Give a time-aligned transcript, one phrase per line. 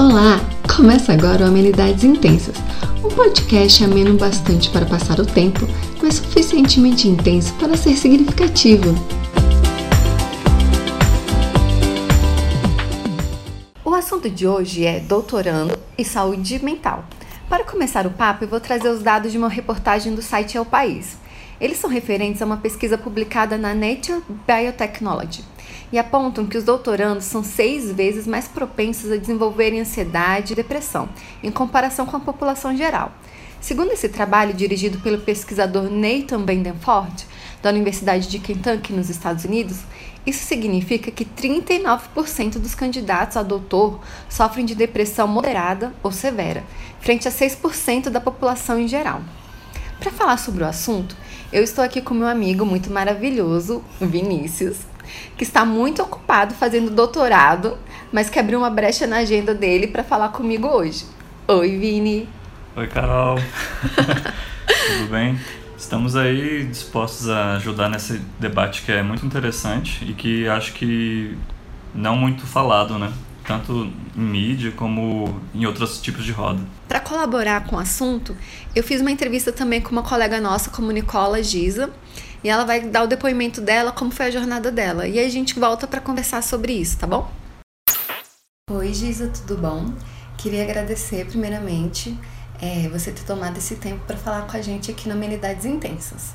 [0.00, 0.40] Olá!
[0.74, 2.56] Começa agora o Amenidades Intensas,
[3.04, 5.60] um podcast ameno bastante para passar o tempo,
[6.02, 8.94] mas suficientemente intenso para ser significativo.
[13.84, 17.04] O assunto de hoje é doutorando e saúde mental.
[17.46, 20.60] Para começar o papo, eu vou trazer os dados de uma reportagem do site É
[20.62, 21.18] o País.
[21.60, 25.44] Eles são referentes a uma pesquisa publicada na Nature Biotechnology
[25.92, 31.08] e apontam que os doutorandos são seis vezes mais propensos a desenvolverem ansiedade e depressão,
[31.42, 33.12] em comparação com a população geral.
[33.60, 37.26] Segundo esse trabalho, dirigido pelo pesquisador Nathan Bendenford,
[37.62, 39.80] da Universidade de Kentucky, nos Estados Unidos,
[40.24, 46.64] isso significa que 39% dos candidatos a doutor sofrem de depressão moderada ou severa,
[47.00, 49.20] frente a 6% da população em geral.
[49.98, 51.14] Para falar sobre o assunto,
[51.52, 54.78] eu estou aqui com meu amigo muito maravilhoso, Vinícius,
[55.36, 57.78] que está muito ocupado fazendo doutorado,
[58.12, 61.04] mas que abriu uma brecha na agenda dele para falar comigo hoje.
[61.48, 62.28] Oi, Vini.
[62.76, 63.38] Oi, Carol.
[64.98, 65.38] Tudo bem?
[65.76, 71.36] Estamos aí dispostos a ajudar nesse debate que é muito interessante e que acho que
[71.94, 73.12] não muito falado, né?
[73.46, 76.60] Tanto em mídia como em outros tipos de roda.
[76.86, 78.36] Para colaborar com o assunto,
[78.76, 81.90] eu fiz uma entrevista também com uma colega nossa, como Nicola Giza,
[82.42, 85.06] e ela vai dar o depoimento dela, como foi a jornada dela.
[85.06, 87.30] E aí a gente volta para conversar sobre isso, tá bom?
[88.70, 89.92] Oi, Giza, tudo bom?
[90.38, 92.16] Queria agradecer primeiramente
[92.60, 96.34] é, você ter tomado esse tempo para falar com a gente aqui no Amenidades Intensas.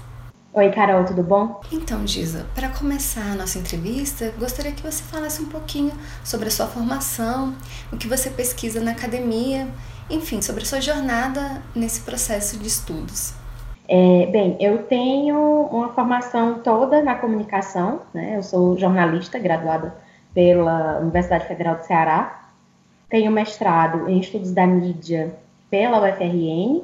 [0.53, 1.59] Oi, Carol, tudo bom?
[1.69, 5.91] Então, Giza, para começar a nossa entrevista, gostaria que você falasse um pouquinho
[6.23, 7.53] sobre a sua formação,
[7.91, 9.67] o que você pesquisa na academia,
[10.09, 13.33] enfim, sobre a sua jornada nesse processo de estudos.
[13.87, 15.37] É, bem, eu tenho
[15.71, 18.35] uma formação toda na comunicação, né?
[18.35, 19.95] Eu sou jornalista graduada
[20.33, 22.49] pela Universidade Federal do Ceará.
[23.07, 25.35] Tenho mestrado em estudos da mídia
[25.69, 26.81] pela UFRN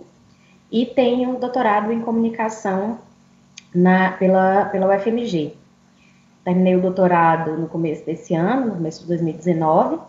[0.72, 3.00] e tenho doutorado em comunicação
[3.74, 5.54] na, pela, pela UFMG.
[6.44, 10.00] Terminei o doutorado no começo desse ano, no começo de 2019,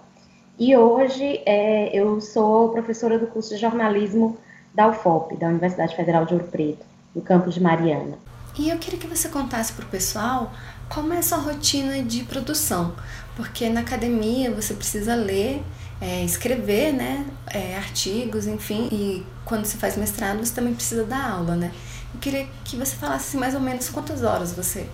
[0.58, 4.36] e hoje é, eu sou professora do curso de jornalismo
[4.74, 6.84] da UFOP, da Universidade Federal de Ouro Preto,
[7.14, 8.16] no campus de Mariana.
[8.58, 10.52] E eu queria que você contasse para o pessoal
[10.88, 12.92] como é a sua rotina de produção,
[13.34, 15.62] porque na academia você precisa ler,
[16.00, 21.30] é, escrever, né, é, artigos, enfim, e quando você faz mestrado você também precisa dar
[21.30, 21.72] aula, né?
[22.12, 24.86] Eu queria que você falasse mais ou menos quantas horas você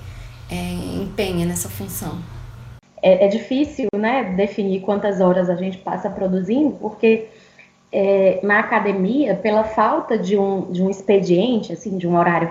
[0.48, 0.54] é,
[1.02, 2.18] empenha nessa função.
[3.02, 7.28] É, é, difícil, né, definir quantas horas a gente passa produzindo, porque
[7.92, 12.50] é, na academia, pela falta de um, de um expediente, assim, de um horário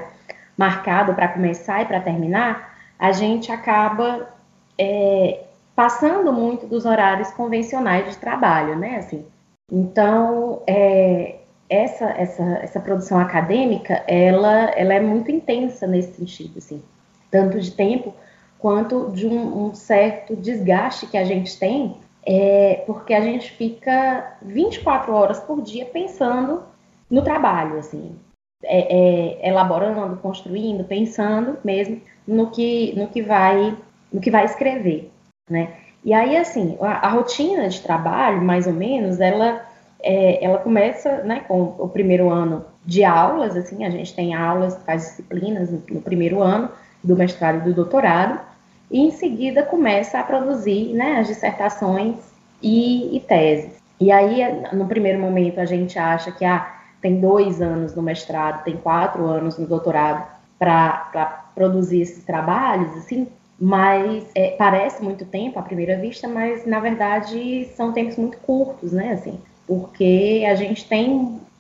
[0.58, 4.30] marcado para começar e para terminar, a gente acaba
[4.78, 5.44] é,
[5.76, 8.98] passando muito dos horários convencionais de trabalho, né?
[8.98, 9.24] Assim,
[9.72, 11.36] então, é,
[11.70, 16.82] essa, essa, essa produção acadêmica, ela, ela é muito intensa nesse sentido, assim,
[17.30, 18.14] tanto de tempo
[18.58, 21.98] quanto de um, um certo desgaste que a gente tem
[22.30, 26.62] é porque a gente fica 24 horas por dia pensando
[27.10, 28.18] no trabalho, assim,
[28.66, 33.78] é, é, elaborando, construindo, pensando mesmo no que, no que vai,
[34.12, 35.10] no que vai escrever,
[35.50, 35.74] né?
[36.04, 39.66] E aí, assim, a, a rotina de trabalho, mais ou menos, ela,
[40.04, 44.78] é, ela começa, né, com o primeiro ano de aulas, assim, a gente tem aulas,
[44.84, 46.70] faz disciplinas no, no primeiro ano
[47.02, 48.42] do mestrado e do doutorado,
[48.90, 52.16] e em seguida começa a produzir né, as dissertações
[52.62, 53.78] e, e teses.
[54.00, 54.42] E aí,
[54.74, 59.26] no primeiro momento, a gente acha que ah, tem dois anos no mestrado, tem quatro
[59.26, 60.26] anos no doutorado
[60.60, 63.28] para produzir esses trabalhos, assim,
[63.60, 68.92] mas é, parece muito tempo à primeira vista, mas na verdade são tempos muito curtos,
[68.92, 71.10] né, assim, porque a gente tem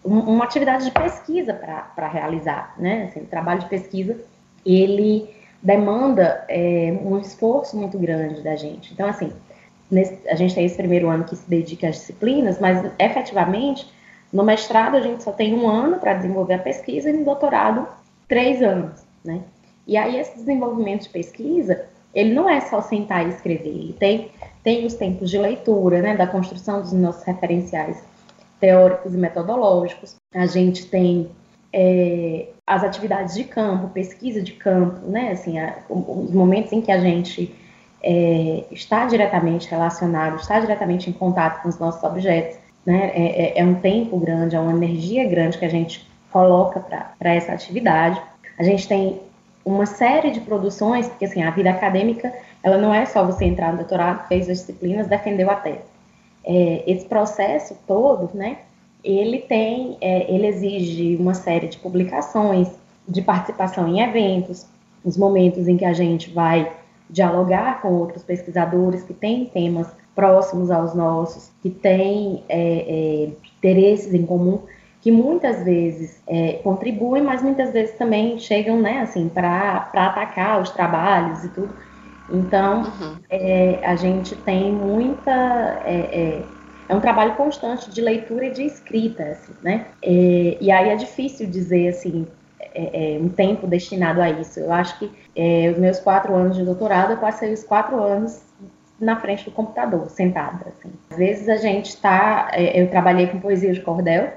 [0.05, 4.17] um, uma atividade de pesquisa para realizar, né, assim, o trabalho de pesquisa,
[4.65, 5.27] ele
[5.67, 8.93] demanda é, um esforço muito grande da gente.
[8.93, 9.33] Então, assim,
[9.91, 13.85] nesse, a gente tem esse primeiro ano que se dedica às disciplinas, mas efetivamente,
[14.31, 17.85] no mestrado a gente só tem um ano para desenvolver a pesquisa e no doutorado,
[18.29, 19.41] três anos, né?
[19.85, 21.85] E aí esse desenvolvimento de pesquisa,
[22.15, 24.31] ele não é só sentar e escrever, ele tem,
[24.63, 28.01] tem os tempos de leitura, né, da construção dos nossos referenciais
[28.57, 31.29] teóricos e metodológicos, a gente tem
[31.73, 35.31] é, as atividades de campo, pesquisa de campo, né?
[35.31, 37.55] Assim, a, os momentos em que a gente
[38.03, 43.11] é, está diretamente relacionado, está diretamente em contato com os nossos objetos, né?
[43.15, 46.81] É, é, é um tempo grande, é uma energia grande que a gente coloca
[47.17, 48.21] para essa atividade.
[48.59, 49.21] A gente tem
[49.63, 53.71] uma série de produções, porque assim, a vida acadêmica, ela não é só você entrar
[53.71, 55.79] no doutorado, fez as disciplinas, defendeu a tese.
[56.45, 58.57] é, esse processo todo, né,
[59.07, 62.69] ele tem, é, ele exige uma série de publicações,
[63.07, 64.65] de participação em eventos,
[65.03, 66.71] os momentos em que a gente vai
[67.09, 74.13] dialogar com outros pesquisadores que têm temas próximos aos nossos, que têm é, é, interesses
[74.13, 74.59] em comum,
[74.99, 80.71] que muitas vezes é, contribuem, mas muitas vezes também chegam, né, assim, para atacar os
[80.71, 81.73] trabalhos e tudo.
[82.29, 83.15] Então, uhum.
[83.29, 85.81] É, a gente tem muita
[86.87, 89.87] é, um trabalho constante de leitura e de escrita, assim, né?
[90.01, 92.27] É, e aí é difícil dizer assim
[92.73, 94.59] é, é, um tempo destinado a isso.
[94.59, 98.41] Eu acho que é, os meus quatro anos de doutorado, eu passei os quatro anos
[98.99, 100.67] na frente do computador, sentada.
[100.67, 100.91] Assim.
[101.09, 102.49] Às vezes a gente está.
[102.53, 104.31] É, eu trabalhei com poesia de cordel,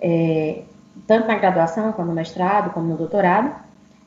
[0.00, 0.62] é,
[1.06, 3.54] tanto na graduação, como no mestrado, como no doutorado.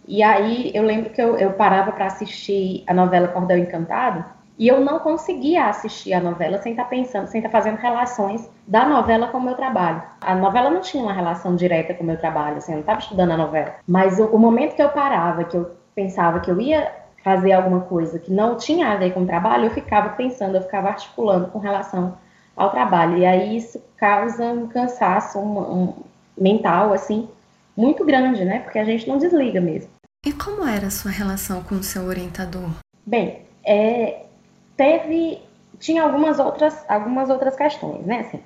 [0.07, 4.23] E aí eu lembro que eu, eu parava para assistir a novela Cordel Encantado
[4.57, 7.77] e eu não conseguia assistir a novela sem estar tá pensando, sem estar tá fazendo
[7.77, 10.01] relações da novela com o meu trabalho.
[10.21, 12.99] A novela não tinha uma relação direta com o meu trabalho, assim, eu não estava
[12.99, 13.75] estudando a novela.
[13.87, 16.91] Mas o, o momento que eu parava, que eu pensava que eu ia
[17.23, 20.61] fazer alguma coisa que não tinha a ver com o trabalho, eu ficava pensando, eu
[20.61, 22.17] ficava articulando com relação
[22.55, 23.17] ao trabalho.
[23.17, 25.93] E aí isso causa um cansaço um, um,
[26.37, 27.27] mental, assim,
[27.75, 28.59] muito grande, né?
[28.59, 29.89] Porque a gente não desliga mesmo.
[30.25, 32.69] E como era a sua relação com o seu orientador?
[33.05, 34.25] Bem, é,
[34.75, 35.42] teve
[35.80, 38.22] tinha algumas outras algumas outras questões, né?
[38.22, 38.39] Assim,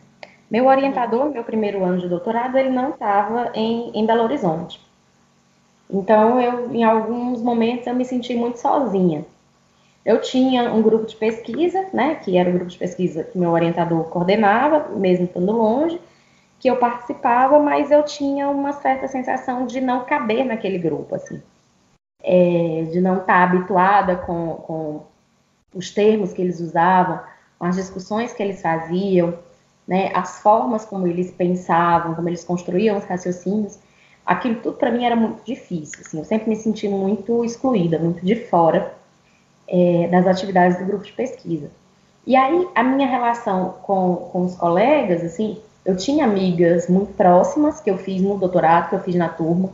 [0.50, 4.82] meu orientador, meu primeiro ano de doutorado, ele não estava em, em Belo Horizonte.
[5.90, 9.26] Então, eu, em alguns momentos, eu me senti muito sozinha.
[10.06, 13.52] Eu tinha um grupo de pesquisa, né, que era o grupo de pesquisa que meu
[13.52, 16.00] orientador coordenava, mesmo estando longe,
[16.60, 21.42] que eu participava, mas eu tinha uma certa sensação de não caber naquele grupo, assim,
[22.24, 25.02] é, de não estar habituada com, com
[25.74, 27.20] os termos que eles usavam,
[27.60, 29.38] as discussões que eles faziam,
[29.88, 33.80] né, as formas como eles pensavam, como eles construíam os raciocínios,
[34.26, 36.00] aquilo tudo para mim era muito difícil.
[36.06, 38.94] Assim, eu sempre me senti muito excluída, muito de fora
[39.68, 41.72] é, das atividades do grupo de pesquisa.
[42.26, 47.80] E aí a minha relação com, com os colegas, assim, eu tinha amigas muito próximas
[47.80, 49.72] que eu fiz no doutorado, que eu fiz na turma,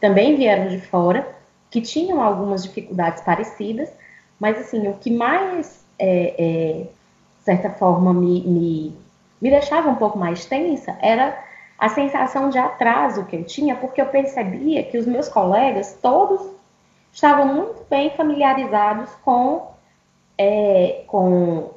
[0.00, 1.28] também vieram de fora,
[1.70, 3.90] que tinham algumas dificuldades parecidas,
[4.40, 6.72] mas, assim, o que mais, é, é,
[7.38, 8.96] de certa forma, me, me,
[9.40, 11.38] me deixava um pouco mais tensa era
[11.78, 16.40] a sensação de atraso que eu tinha, porque eu percebia que os meus colegas, todos,
[17.12, 19.70] estavam muito bem familiarizados com,
[20.36, 21.70] é, com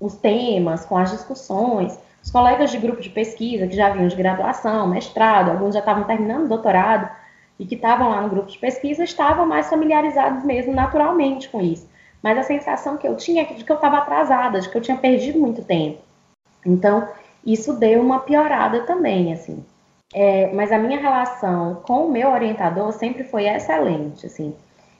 [0.00, 1.98] os temas, com as discussões.
[2.22, 6.04] Os colegas de grupo de pesquisa, que já vinham de graduação, mestrado, alguns já estavam
[6.04, 7.10] terminando doutorado,
[7.58, 11.91] e que estavam lá no grupo de pesquisa, estavam mais familiarizados mesmo naturalmente com isso
[12.22, 14.82] mas a sensação que eu tinha é de que eu estava atrasada, de que eu
[14.82, 15.98] tinha perdido muito tempo.
[16.64, 17.08] Então,
[17.44, 19.64] isso deu uma piorada também, assim.
[20.14, 24.54] É, mas a minha relação com o meu orientador sempre foi excelente, assim.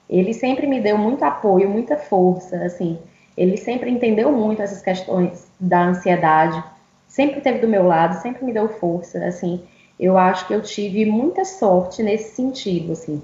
[0.09, 2.99] Ele sempre me deu muito apoio, muita força, assim.
[3.37, 6.63] Ele sempre entendeu muito essas questões da ansiedade,
[7.09, 9.63] sempre esteve do meu lado, sempre me deu força, assim.
[10.01, 13.23] Eu acho que eu tive muita sorte nesse sentido, assim,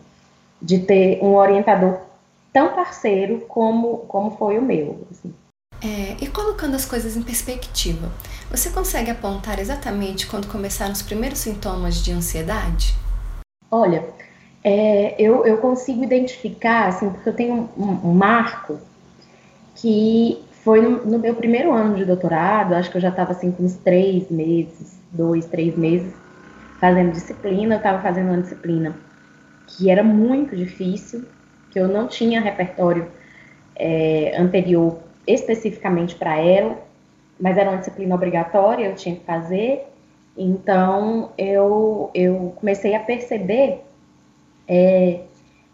[0.63, 1.99] de ter um orientador
[2.53, 5.07] tão parceiro como, como foi o meu.
[5.11, 5.33] Assim.
[5.83, 8.11] É, e colocando as coisas em perspectiva,
[8.51, 12.95] você consegue apontar exatamente quando começaram os primeiros sintomas de ansiedade?
[13.71, 14.05] Olha,
[14.65, 18.81] é, eu, eu consigo identificar, assim, porque eu tenho um, um marco
[19.77, 23.53] que foi no, no, meu primeiro ano de doutorado, acho que eu já estava assim
[23.53, 26.13] com uns três meses, dois, três meses,
[26.81, 28.97] fazendo disciplina, eu estava fazendo uma disciplina
[29.67, 31.25] que era muito difícil,
[31.71, 33.11] que eu não tinha repertório
[33.77, 36.79] é, anterior especificamente para ela,
[37.39, 39.87] mas era uma disciplina obrigatória, eu tinha que fazer.
[40.37, 43.85] Então eu, eu comecei a perceber
[44.67, 45.21] é,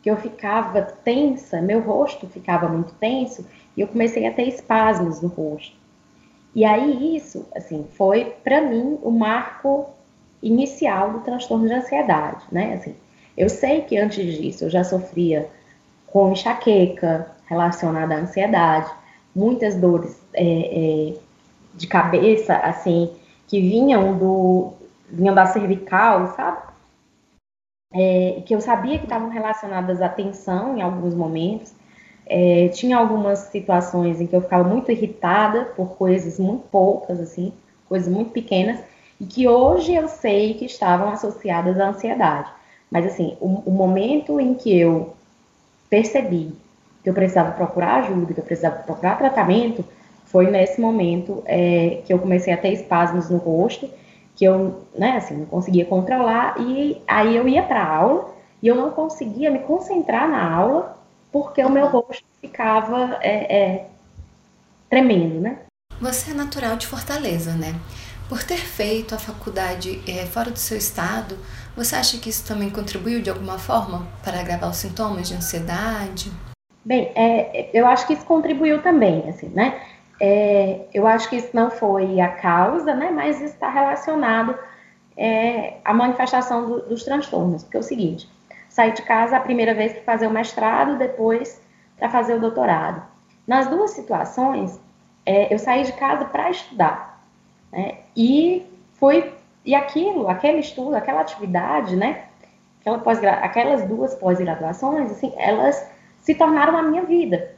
[0.03, 3.47] que eu ficava tensa, meu rosto ficava muito tenso
[3.77, 5.77] e eu comecei a ter espasmos no rosto.
[6.55, 9.87] E aí isso, assim, foi para mim o marco
[10.43, 12.75] inicial do transtorno de ansiedade, né?
[12.75, 12.95] Assim,
[13.37, 15.49] eu sei que antes disso eu já sofria
[16.15, 18.89] com enxaqueca relacionada à ansiedade,
[19.35, 21.15] muitas dores é, é,
[21.75, 23.11] de cabeça, assim,
[23.49, 24.75] que vinham do
[25.11, 26.59] vinham da cervical, sabe?
[27.93, 31.75] É, que eu sabia que estavam relacionadas à tensão em alguns momentos.
[32.27, 37.53] É, tinha algumas situações em que eu ficava muito irritada por coisas muito poucas, assim,
[37.89, 38.79] coisas muito pequenas,
[39.21, 42.51] e que hoje eu sei que estavam associadas à ansiedade.
[42.89, 45.13] Mas, assim, o, o momento em que eu
[45.95, 46.53] percebi
[47.05, 49.85] que eu precisava procurar ajuda, que eu precisava procurar tratamento,
[50.25, 53.89] foi nesse momento é, que eu comecei a ter espasmos no rosto,
[54.35, 58.75] que eu, né, assim, não conseguia controlar, e aí eu ia para aula e eu
[58.75, 60.99] não conseguia me concentrar na aula
[61.31, 63.87] porque o meu rosto ficava é, é,
[64.91, 65.59] tremendo, né?
[66.01, 67.73] Você é natural de Fortaleza, né?
[68.29, 71.37] Por ter feito a faculdade é, fora do seu estado,
[71.77, 76.33] você acha que isso também contribuiu de alguma forma para agravar os sintomas de ansiedade?
[76.85, 79.81] Bem, é, eu acho que isso contribuiu também, assim, né?
[80.21, 83.11] É, eu acho que isso não foi a causa, né?
[83.11, 84.57] Mas está relacionado
[85.17, 88.29] é, à manifestação do, dos transtornos, porque é o seguinte:
[88.69, 91.61] saí de casa a primeira vez para fazer o mestrado, depois
[91.99, 93.03] para fazer o doutorado.
[93.47, 94.81] Nas duas situações,
[95.27, 97.14] é, eu saí de casa para estudar,
[97.75, 97.99] né?
[98.17, 99.33] E fui
[99.65, 102.25] e aquilo, aquele estudo, aquela atividade, né?
[102.81, 105.91] Aquela pós aquelas duas pós-graduações, assim, elas
[106.21, 107.55] se tornaram a minha vida.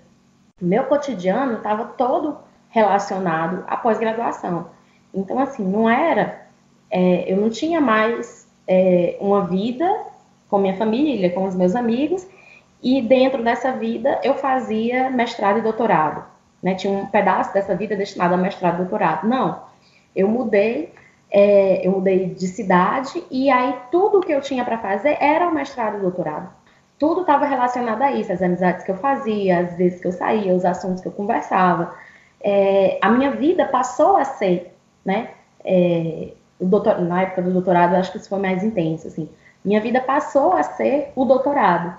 [0.60, 2.38] Meu cotidiano estava todo
[2.70, 4.70] relacionado à pós-graduação.
[5.12, 6.46] Então, assim, não era,
[6.90, 9.86] é, eu não tinha mais é, uma vida
[10.48, 12.26] com minha família, com os meus amigos,
[12.82, 16.24] e dentro dessa vida eu fazia mestrado e doutorado.
[16.62, 16.74] Né?
[16.74, 19.26] Tinha um pedaço dessa vida destinado a mestrado e doutorado.
[19.26, 19.65] Não,
[20.16, 20.92] eu mudei
[21.30, 25.54] é, eu mudei de cidade e aí tudo que eu tinha para fazer era o
[25.54, 26.48] mestrado e o doutorado.
[26.98, 30.54] Tudo estava relacionado a isso, as amizades que eu fazia, as vezes que eu saía,
[30.54, 31.94] os assuntos que eu conversava.
[32.40, 35.30] É, a minha vida passou a ser, né?
[35.62, 39.28] É, doutor, na época do doutorado, acho que isso foi mais intenso, assim.
[39.64, 41.94] Minha vida passou a ser o doutorado.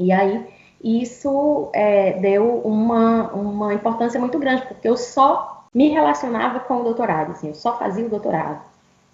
[0.00, 0.46] E aí
[0.82, 6.84] isso é, deu uma, uma importância muito grande, porque eu só me relacionava com o
[6.84, 8.60] doutorado, assim, eu só fazia o doutorado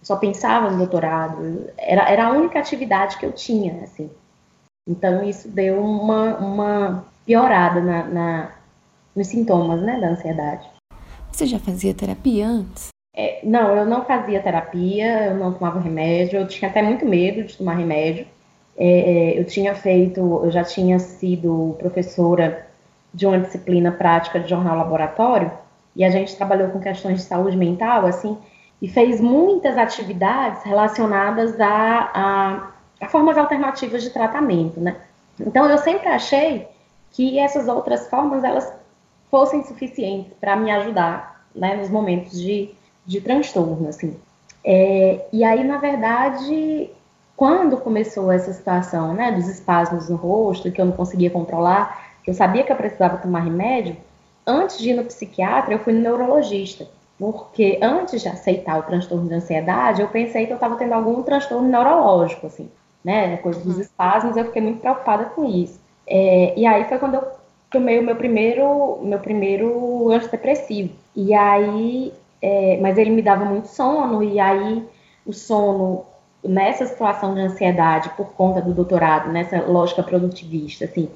[0.04, 4.10] só pensava no doutorado, era, era a única atividade que eu tinha, assim.
[4.86, 8.50] Então isso deu uma, uma piorada na, na
[9.16, 10.68] nos sintomas, né, da ansiedade.
[11.32, 12.88] Você já fazia terapia antes?
[13.16, 17.44] É, não, eu não fazia terapia, eu não tomava remédio, eu tinha até muito medo
[17.44, 18.26] de tomar remédio.
[18.76, 22.66] É, é eu tinha feito, eu já tinha sido professora
[23.12, 25.50] de uma disciplina prática de jornal laboratório,
[25.96, 28.36] e a gente trabalhou com questões de saúde mental, assim,
[28.80, 32.70] e fez muitas atividades relacionadas a, a,
[33.00, 34.96] a formas alternativas de tratamento, né?
[35.40, 36.68] Então eu sempre achei
[37.12, 38.72] que essas outras formas elas
[39.30, 42.70] fossem suficientes para me ajudar, né, nos momentos de,
[43.06, 44.16] de transtorno, assim.
[44.64, 46.90] É, e aí, na verdade,
[47.36, 52.30] quando começou essa situação, né, dos espasmos no rosto, que eu não conseguia controlar, que
[52.30, 53.96] eu sabia que eu precisava tomar remédio,
[54.46, 56.86] antes de ir no psiquiatra, eu fui no neurologista.
[57.18, 61.22] Porque antes de aceitar o transtorno de ansiedade, eu pensei que eu estava tendo algum
[61.22, 62.68] transtorno neurológico, assim,
[63.04, 63.36] né?
[63.36, 63.80] Coisa dos uhum.
[63.80, 65.80] espasmos, eu fiquei muito preocupada com isso.
[66.06, 67.24] É, e aí foi quando eu
[67.70, 70.92] tomei o meu primeiro, meu primeiro antidepressivo.
[71.14, 74.84] E aí, é, mas ele me dava muito sono, e aí
[75.24, 76.04] o sono,
[76.42, 81.08] nessa situação de ansiedade, por conta do doutorado, nessa lógica produtivista, assim,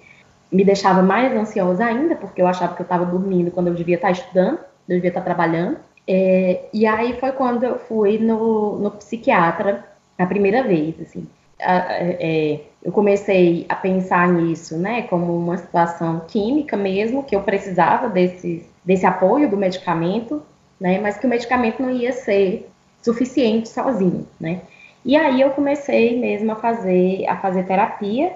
[0.50, 3.96] me deixava mais ansiosa ainda, porque eu achava que eu estava dormindo quando eu devia
[3.96, 5.78] estar estudando, eu devia estar trabalhando.
[6.06, 9.84] É, e aí foi quando eu fui no, no psiquiatra
[10.18, 11.26] a primeira vez, assim.
[11.60, 18.08] é, eu comecei a pensar nisso, né, como uma situação química mesmo, que eu precisava
[18.08, 20.42] desse, desse apoio do medicamento,
[20.80, 22.68] né, mas que o medicamento não ia ser
[23.02, 24.62] suficiente sozinho, né.
[25.04, 28.32] E aí eu comecei mesmo a fazer, a fazer terapia.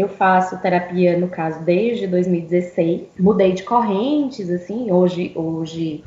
[0.00, 3.08] Eu faço terapia, no caso, desde 2016.
[3.18, 6.02] Mudei de correntes, assim, hoje, hoje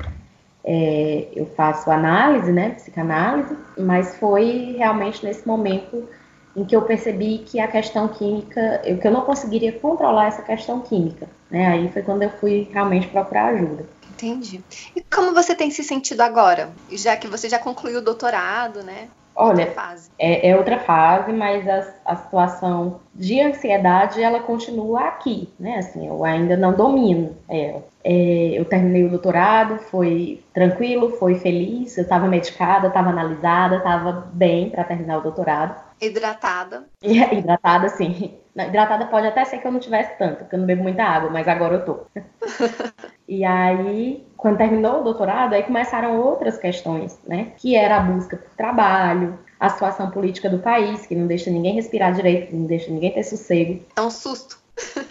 [0.64, 6.08] é, eu faço análise, né, psicanálise, mas foi realmente nesse momento
[6.56, 10.42] em que eu percebi que a questão química, eu, que eu não conseguiria controlar essa
[10.42, 13.86] questão química, né, aí foi quando eu fui realmente procurar ajuda.
[14.10, 14.60] Entendi.
[14.96, 16.72] E como você tem se sentido agora?
[16.90, 19.08] Já que você já concluiu o doutorado, né?
[19.36, 19.72] Olha,
[20.16, 25.78] é, é, outra fase, mas a, a, situação de ansiedade ela continua aqui, né?
[25.78, 27.82] Assim, eu ainda não domino ela.
[28.04, 34.28] É, eu terminei o doutorado, foi tranquilo, foi feliz, eu estava medicada, estava analisada, estava
[34.32, 35.83] bem para terminar o doutorado.
[36.00, 36.84] Hidratada.
[37.02, 38.34] E, hidratada, sim.
[38.56, 41.30] Hidratada pode até ser que eu não tivesse tanto, porque eu não bebo muita água,
[41.30, 42.00] mas agora eu tô.
[43.28, 47.52] e aí, quando terminou o doutorado, aí começaram outras questões, né?
[47.56, 51.74] Que era a busca por trabalho, a situação política do país, que não deixa ninguém
[51.74, 53.82] respirar direito, que não deixa ninguém ter sossego.
[53.96, 54.58] É um susto.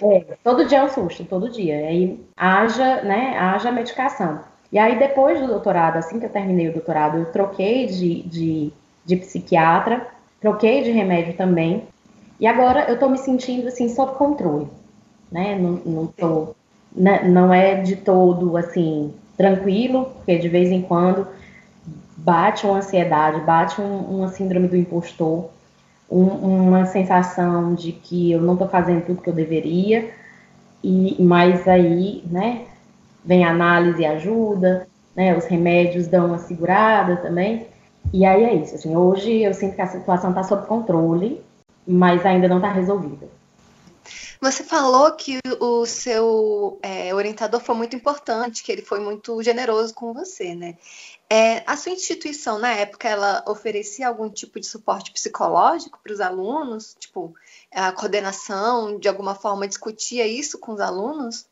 [0.01, 1.75] É, todo dia é um susto, todo dia.
[1.75, 4.41] Aí haja, né, haja medicação.
[4.71, 8.73] E aí, depois do doutorado, assim que eu terminei o doutorado, eu troquei de, de,
[9.05, 10.07] de psiquiatra,
[10.43, 11.83] troquei de remédio também.
[12.38, 14.67] E agora eu tô me sentindo, assim, sob controle,
[15.31, 15.57] né?
[15.57, 16.53] Não, não tô...
[16.95, 21.25] Né, não é de todo, assim, tranquilo, porque de vez em quando
[22.15, 25.50] bate uma ansiedade, bate um, uma síndrome do impostor,
[26.07, 30.12] um, uma sensação de que eu não estou fazendo tudo que eu deveria,
[30.83, 32.65] e mas aí, né,
[33.25, 37.65] vem a análise e ajuda, né, os remédios dão uma segurada também,
[38.13, 41.43] e aí é isso, assim, hoje eu sinto que a situação está sob controle,
[41.86, 43.27] mas ainda não está resolvida.
[44.39, 49.93] Você falou que o seu é, orientador foi muito importante, que ele foi muito generoso
[49.93, 50.77] com você, né?
[51.29, 56.20] É, a sua instituição, na época, ela oferecia algum tipo de suporte psicológico para os
[56.20, 56.96] alunos?
[57.00, 57.34] Tipo,
[57.74, 61.48] a coordenação, de alguma forma, discutia isso com os alunos?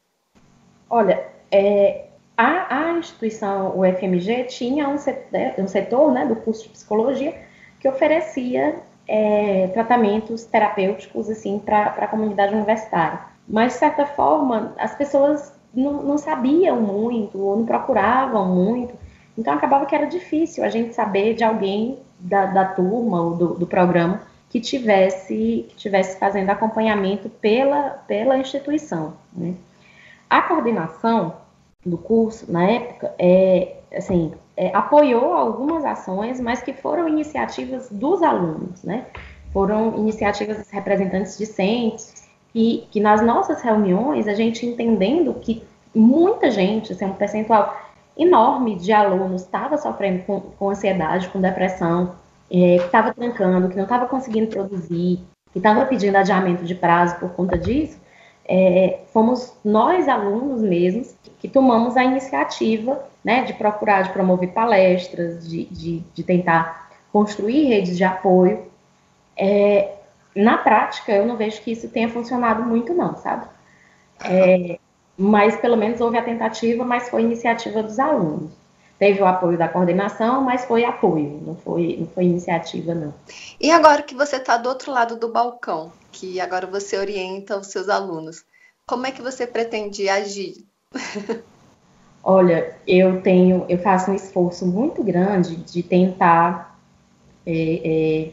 [0.89, 6.35] Olha, é, a, a, instituição, o FMG, tinha um setor, né, um setor né, do
[6.35, 7.35] curso de psicologia
[7.79, 8.75] que oferecia
[9.07, 13.19] é, tratamentos terapêuticos assim para a comunidade universitária.
[13.47, 18.93] Mas, de certa forma, as pessoas não, não sabiam muito, ou não procuravam muito,
[19.38, 23.53] então acabava que era difícil a gente saber de alguém da, da turma ou do,
[23.55, 29.13] do programa que tivesse, que tivesse fazendo acompanhamento pela, pela instituição.
[29.33, 29.53] Né?
[30.29, 31.35] A coordenação
[31.85, 38.21] do curso, na época, é, assim, é, apoiou algumas ações, mas que foram iniciativas dos
[38.21, 39.05] alunos, né?
[39.51, 45.63] Foram iniciativas dos representantes discentes, e que nas nossas reuniões, a gente entendendo que
[45.95, 47.75] muita gente, assim, um percentual
[48.17, 52.15] enorme de alunos estava sofrendo com, com, ansiedade, com depressão,
[52.50, 55.19] é, que estava trancando, que não estava conseguindo produzir,
[55.51, 57.97] que estava pedindo adiamento de prazo por conta disso,
[58.45, 65.48] é, fomos nós, alunos mesmos, que tomamos a iniciativa né, de procurar, de promover palestras,
[65.48, 68.65] de, de, de tentar construir redes de apoio.
[69.38, 69.93] É,
[70.36, 73.48] na prática, eu não vejo que isso tenha funcionado muito, não, sabe?
[74.24, 74.79] É,
[75.17, 78.51] mas pelo menos houve a tentativa, mas foi iniciativa dos alunos.
[79.01, 83.11] Teve o apoio da coordenação, mas foi apoio, não foi, não foi iniciativa, não.
[83.59, 87.66] E agora que você está do outro lado do balcão, que agora você orienta os
[87.66, 88.46] seus alunos,
[88.85, 90.68] como é que você pretende agir?
[92.24, 96.79] Olha, eu tenho, eu faço um esforço muito grande de tentar,
[97.44, 98.31] é, é,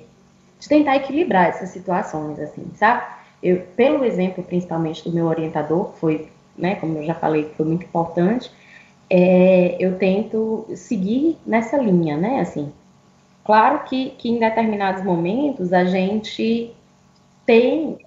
[0.60, 3.06] de tentar equilibrar essas situações, assim, sabe?
[3.42, 7.86] Eu, pelo exemplo, principalmente do meu orientador, foi, né, como eu já falei, foi muito
[7.86, 8.50] importante,
[9.10, 12.72] é, eu tento seguir nessa linha, né, assim.
[13.44, 16.74] Claro que, que em determinados momentos a gente
[17.46, 17.98] tem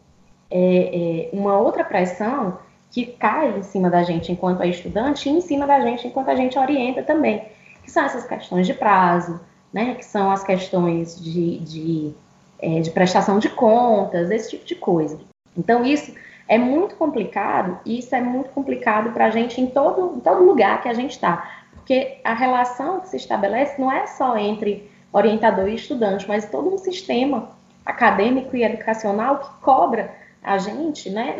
[0.52, 2.60] é, é, uma outra pressão
[2.92, 6.30] que cai em cima da gente enquanto é estudante e em cima da gente enquanto
[6.30, 7.44] a gente orienta também,
[7.84, 9.40] que são essas questões de prazo,
[9.74, 12.12] né, que são as questões de, de,
[12.60, 15.18] é, de prestação de contas, esse tipo de coisa.
[15.58, 16.14] Então, isso
[16.52, 20.44] é muito complicado, e isso é muito complicado para a gente em todo, em todo
[20.44, 24.92] lugar que a gente está, porque a relação que se estabelece não é só entre
[25.14, 27.52] orientador e estudante, mas todo um sistema
[27.86, 31.38] acadêmico e educacional que cobra a gente, né,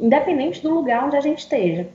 [0.00, 1.88] independente do lugar onde a gente esteja.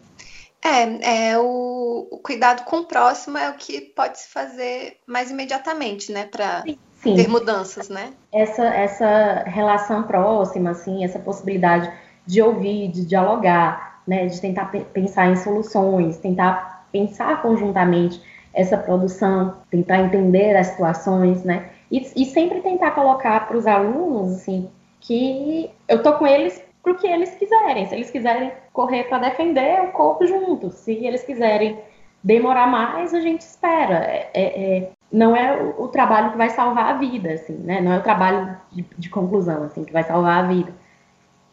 [0.63, 5.29] É, é o, o cuidado com o próximo é o que pode se fazer mais
[5.29, 6.63] imediatamente, né, para
[7.03, 8.13] ter mudanças, né?
[8.31, 11.91] Essa, essa relação próxima, assim, essa possibilidade
[12.25, 18.21] de ouvir, de dialogar, né, de tentar pensar em soluções, tentar pensar conjuntamente
[18.53, 24.37] essa produção, tentar entender as situações, né, e, e sempre tentar colocar para os alunos,
[24.37, 27.85] assim, que eu tô com eles pro que eles quiserem.
[27.85, 31.79] Se eles quiserem correr para defender o corpo juntos, se eles quiserem
[32.23, 33.95] demorar mais, a gente espera.
[34.05, 37.81] É, é, é, não é o, o, trabalho que vai salvar a vida, assim, né?
[37.81, 40.73] Não é o trabalho de, de conclusão, assim, que vai salvar a vida.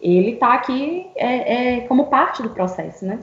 [0.00, 3.20] Ele está aqui é, é, como parte do processo, né?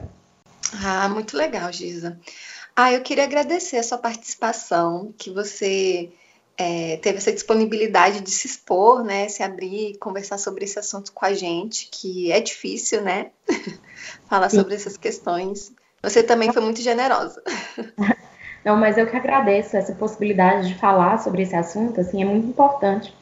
[0.84, 2.18] Ah, muito legal, Giza.
[2.76, 6.10] Ah, eu queria agradecer a sua participação, que você
[6.56, 11.24] é, teve essa disponibilidade de se expor, né, se abrir, conversar sobre esse assunto com
[11.24, 13.30] a gente, que é difícil, né,
[14.28, 14.58] falar Sim.
[14.58, 15.72] sobre essas questões.
[16.02, 17.42] Você também foi muito generosa.
[18.64, 22.48] Não, mas eu que agradeço essa possibilidade de falar sobre esse assunto, assim, é muito
[22.48, 23.14] importante.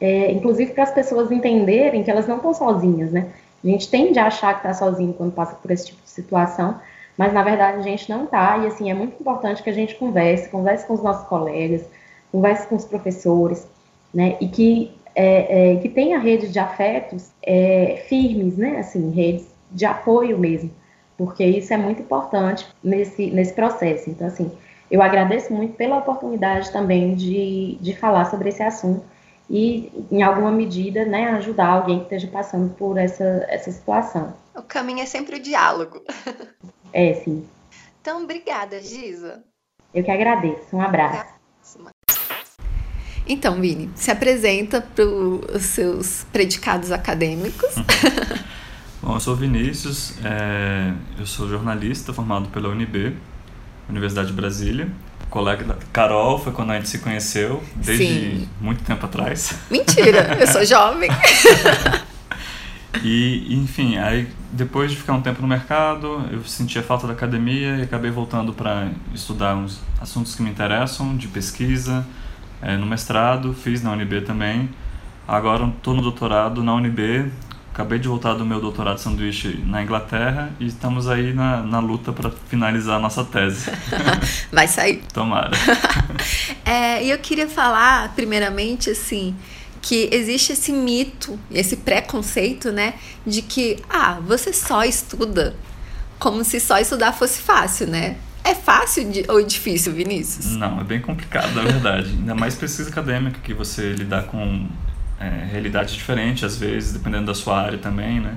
[0.00, 3.28] É, inclusive para as pessoas entenderem que elas não estão sozinhas, né?
[3.62, 6.76] A gente tende a achar que está sozinho quando passa por esse tipo de situação,
[7.16, 9.96] mas na verdade a gente não está, e assim, é muito importante que a gente
[9.96, 11.82] converse, converse com os nossos colegas,
[12.30, 13.66] converse com os professores,
[14.14, 19.48] né, e que, é, é, que tenha rede de afetos é, firmes, né, assim, redes
[19.72, 20.70] de apoio mesmo,
[21.16, 24.08] porque isso é muito importante nesse, nesse processo.
[24.08, 24.50] Então, assim,
[24.88, 29.02] eu agradeço muito pela oportunidade também de, de falar sobre esse assunto
[29.50, 34.34] e, em alguma medida, né, ajudar alguém que esteja passando por essa, essa situação.
[34.54, 36.02] O caminho é sempre o diálogo.
[36.92, 37.46] É, sim.
[38.00, 39.42] Então, obrigada, Giza.
[39.92, 40.74] Eu que agradeço.
[40.74, 41.38] Um abraço.
[43.28, 47.74] Então, Vini, se apresenta para os seus predicados acadêmicos.
[49.02, 53.14] Bom, eu sou Vinícius, é, eu sou jornalista formado pela UNB,
[53.88, 54.90] Universidade de Brasília.
[55.30, 58.48] Colega da Carol foi quando a gente se conheceu, desde Sim.
[58.60, 59.54] muito tempo atrás.
[59.70, 61.10] Mentira, eu sou jovem.
[63.02, 67.76] e, enfim, aí depois de ficar um tempo no mercado, eu sentia falta da academia
[67.76, 72.06] e acabei voltando para estudar uns assuntos que me interessam, de pesquisa,
[72.62, 74.70] é, no mestrado, fiz na UNB também.
[75.26, 77.30] Agora estou no doutorado na UNB,
[77.78, 81.78] acabei de voltar do meu doutorado de sanduíche na Inglaterra e estamos aí na, na
[81.78, 83.70] luta para finalizar a nossa tese.
[84.50, 85.04] Vai sair.
[85.14, 85.52] Tomara.
[86.66, 89.32] é, e eu queria falar, primeiramente, assim,
[89.80, 95.54] que existe esse mito, esse preconceito, né, de que, ah, você só estuda
[96.18, 98.16] como se só estudar fosse fácil, né?
[98.42, 100.56] É fácil de, ou difícil, Vinícius?
[100.56, 102.08] Não, é bem complicado, na verdade.
[102.08, 104.66] Ainda mais pesquisa acadêmica, que você lidar com
[105.20, 108.36] é, realidades diferentes, às vezes, dependendo da sua área também, né?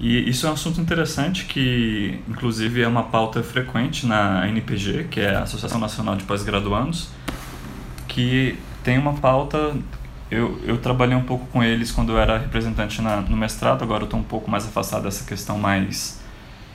[0.00, 5.20] E isso é um assunto interessante que, inclusive, é uma pauta frequente na NPG, que
[5.20, 7.10] é a Associação Nacional de Pós-Graduandos,
[8.08, 9.76] que tem uma pauta.
[10.30, 14.02] Eu, eu trabalhei um pouco com eles quando eu era representante na, no mestrado, agora
[14.02, 16.22] eu estou um pouco mais afastado dessa questão mais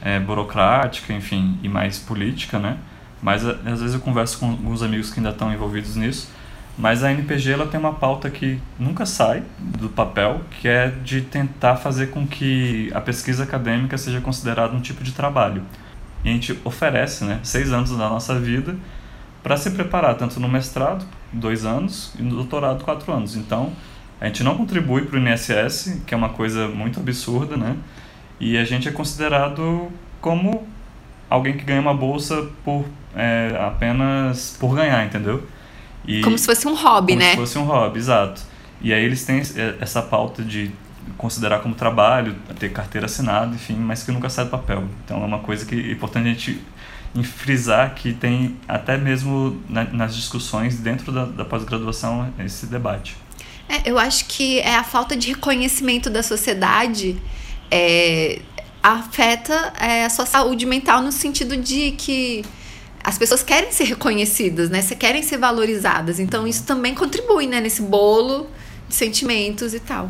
[0.03, 2.77] é, burocrática, enfim, e mais política, né?
[3.23, 6.29] Mas às vezes eu converso com alguns amigos que ainda estão envolvidos nisso.
[6.77, 11.21] Mas a NPG ela tem uma pauta que nunca sai do papel, que é de
[11.21, 15.63] tentar fazer com que a pesquisa acadêmica seja considerada um tipo de trabalho.
[16.23, 18.75] E a gente oferece né, seis anos da nossa vida
[19.41, 23.35] para se preparar, tanto no mestrado, dois anos, e no doutorado, quatro anos.
[23.35, 23.71] Então,
[24.19, 27.77] a gente não contribui para o INSS, que é uma coisa muito absurda, né?
[28.39, 30.67] E a gente é considerado como
[31.29, 32.85] alguém que ganha uma bolsa por
[33.15, 35.47] é, apenas por ganhar, entendeu?
[36.07, 37.35] E, como se fosse um hobby, como né?
[37.35, 38.41] Como se fosse um hobby, exato.
[38.81, 39.41] E aí eles têm
[39.79, 40.71] essa pauta de
[41.17, 44.83] considerar como trabalho, ter carteira assinada, enfim, mas que nunca sai do papel.
[45.03, 46.61] Então é uma coisa que é importante a gente
[47.23, 53.15] frisar que tem até mesmo na, nas discussões dentro da, da pós-graduação esse debate.
[53.69, 57.17] É, eu acho que é a falta de reconhecimento da sociedade
[57.71, 58.41] é,
[58.83, 62.43] afeta é, a sua saúde mental no sentido de que
[63.05, 64.81] as pessoas querem ser reconhecidas, né?
[64.81, 66.19] Você querem ser valorizadas.
[66.19, 67.61] Então isso também contribui, né?
[67.61, 68.47] Nesse bolo
[68.89, 70.09] de sentimentos e tal.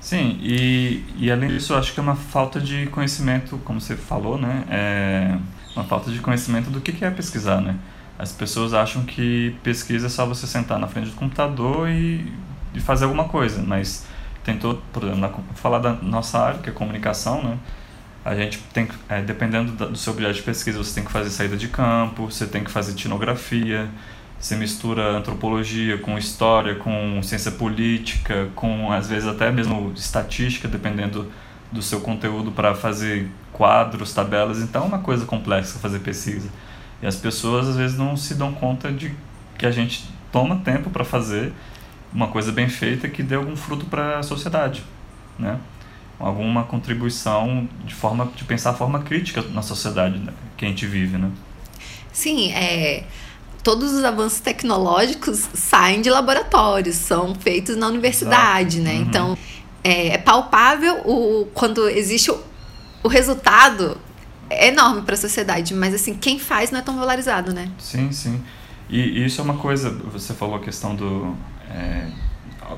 [0.00, 3.96] Sim, e, e além disso, eu acho que é uma falta de conhecimento, como você
[3.96, 4.64] falou, né?
[4.70, 5.38] É
[5.74, 7.76] uma falta de conhecimento do que é pesquisar, né?
[8.16, 12.32] As pessoas acham que pesquisa é só você sentar na frente do computador e,
[12.72, 14.06] e fazer alguma coisa, mas
[14.44, 17.58] tentou, por exemplo, na, falar da nossa área, que é comunicação, né?
[18.24, 21.56] A gente tem é, dependendo do seu objeto de pesquisa, você tem que fazer saída
[21.56, 23.88] de campo, você tem que fazer etnografia,
[24.38, 31.30] você mistura antropologia com história, com ciência política, com às vezes até mesmo estatística, dependendo
[31.72, 34.58] do seu conteúdo para fazer quadros, tabelas.
[34.60, 36.48] Então é uma coisa complexa fazer pesquisa.
[37.02, 39.14] E as pessoas às vezes não se dão conta de
[39.58, 41.52] que a gente toma tempo para fazer
[42.12, 44.82] uma coisa bem feita que dê algum fruto para a sociedade,
[45.38, 45.58] né?
[46.20, 50.86] Alguma contribuição de forma de pensar a forma crítica na sociedade né, que a gente
[50.86, 51.30] vive, né?
[52.12, 53.04] Sim, é
[53.62, 58.82] todos os avanços tecnológicos saem de laboratórios, são feitos na universidade, Exato.
[58.82, 58.94] né?
[58.94, 59.08] Uhum.
[59.08, 59.38] Então
[59.82, 62.40] é, é, palpável o quando existe o,
[63.02, 63.98] o resultado
[64.48, 67.70] é enorme para a sociedade, mas assim quem faz não é tão valorizado, né?
[67.78, 68.42] Sim, sim.
[68.88, 69.90] E, e isso é uma coisa.
[70.12, 71.34] Você falou a questão do
[71.70, 72.08] é,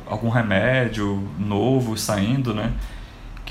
[0.06, 2.72] algum remédio novo saindo, né?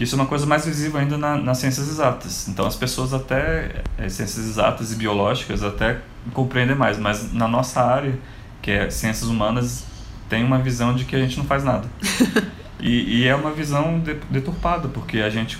[0.01, 2.47] Que isso é uma coisa mais visível ainda na, nas ciências exatas.
[2.47, 5.99] Então as pessoas até, é, ciências exatas e biológicas até
[6.33, 8.17] compreendem mais, mas na nossa área,
[8.63, 9.85] que é ciências humanas,
[10.27, 11.87] tem uma visão de que a gente não faz nada.
[12.81, 15.59] e, e é uma visão deturpada, porque a gente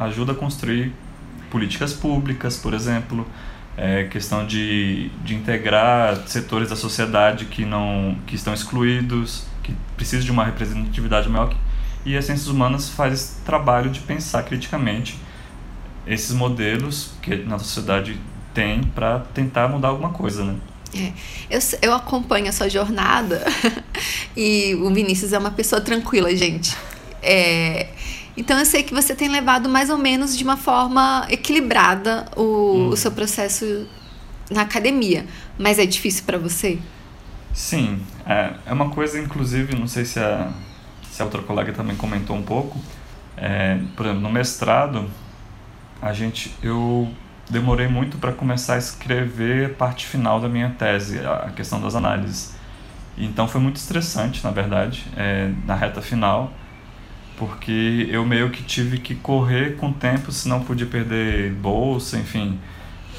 [0.00, 0.92] ajuda a construir
[1.48, 3.24] políticas públicas, por exemplo,
[3.76, 10.24] é, questão de, de integrar setores da sociedade que não que estão excluídos, que precisam
[10.24, 11.54] de uma representatividade maior.
[12.04, 15.18] E as ciências humanas faz esse trabalho de pensar criticamente
[16.06, 18.18] esses modelos que na sociedade
[18.54, 20.56] tem para tentar mudar alguma coisa, né?
[20.94, 21.12] É,
[21.48, 23.44] eu, eu acompanho a sua jornada
[24.36, 26.76] e o Vinícius é uma pessoa tranquila, gente.
[27.22, 27.90] É,
[28.36, 32.42] então eu sei que você tem levado mais ou menos de uma forma equilibrada o,
[32.42, 32.88] hum.
[32.88, 33.86] o seu processo
[34.50, 36.78] na academia, mas é difícil para você?
[37.52, 40.50] Sim, é, é uma coisa, inclusive, não sei se a,
[41.20, 42.78] se outra colega também comentou um pouco,
[43.36, 45.06] é, por exemplo, no mestrado,
[46.00, 47.08] a gente, eu
[47.48, 51.94] demorei muito para começar a escrever a parte final da minha tese, a questão das
[51.94, 52.56] análises.
[53.18, 56.52] Então foi muito estressante, na verdade, é, na reta final,
[57.36, 62.58] porque eu meio que tive que correr com o tempo, senão podia perder bolsa, enfim.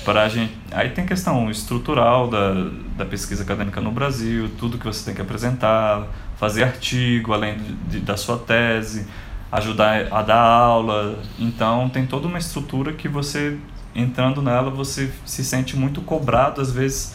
[0.03, 0.57] Pra gente...
[0.71, 2.53] Aí tem questão estrutural da,
[2.97, 6.07] da pesquisa acadêmica no Brasil, tudo que você tem que apresentar,
[6.41, 7.55] fazer artigo além
[7.87, 9.05] de, da sua tese,
[9.51, 11.19] ajudar a dar aula.
[11.37, 13.59] Então tem toda uma estrutura que você
[13.93, 17.13] entrando nela você se sente muito cobrado às vezes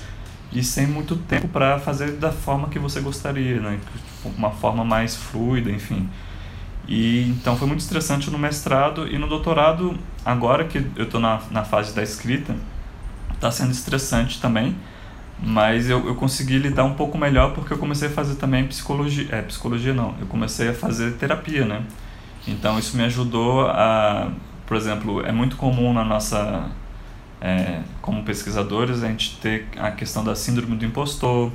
[0.53, 3.81] e sem muito tempo para fazer da forma que você gostaria, né?
[4.25, 6.09] Uma forma mais fluida, enfim.
[6.87, 11.41] E então foi muito estressante no mestrado e no doutorado, agora que eu estou na,
[11.51, 12.55] na fase da escrita,
[13.35, 14.77] está sendo estressante também,
[15.39, 19.29] mas eu, eu consegui lidar um pouco melhor porque eu comecei a fazer também psicologia,
[19.31, 21.83] é, psicologia não, eu comecei a fazer terapia, né?
[22.47, 24.31] Então isso me ajudou a,
[24.67, 26.69] por exemplo, é muito comum na nossa,
[27.41, 31.53] é, como pesquisadores, a gente ter a questão da síndrome do impostor,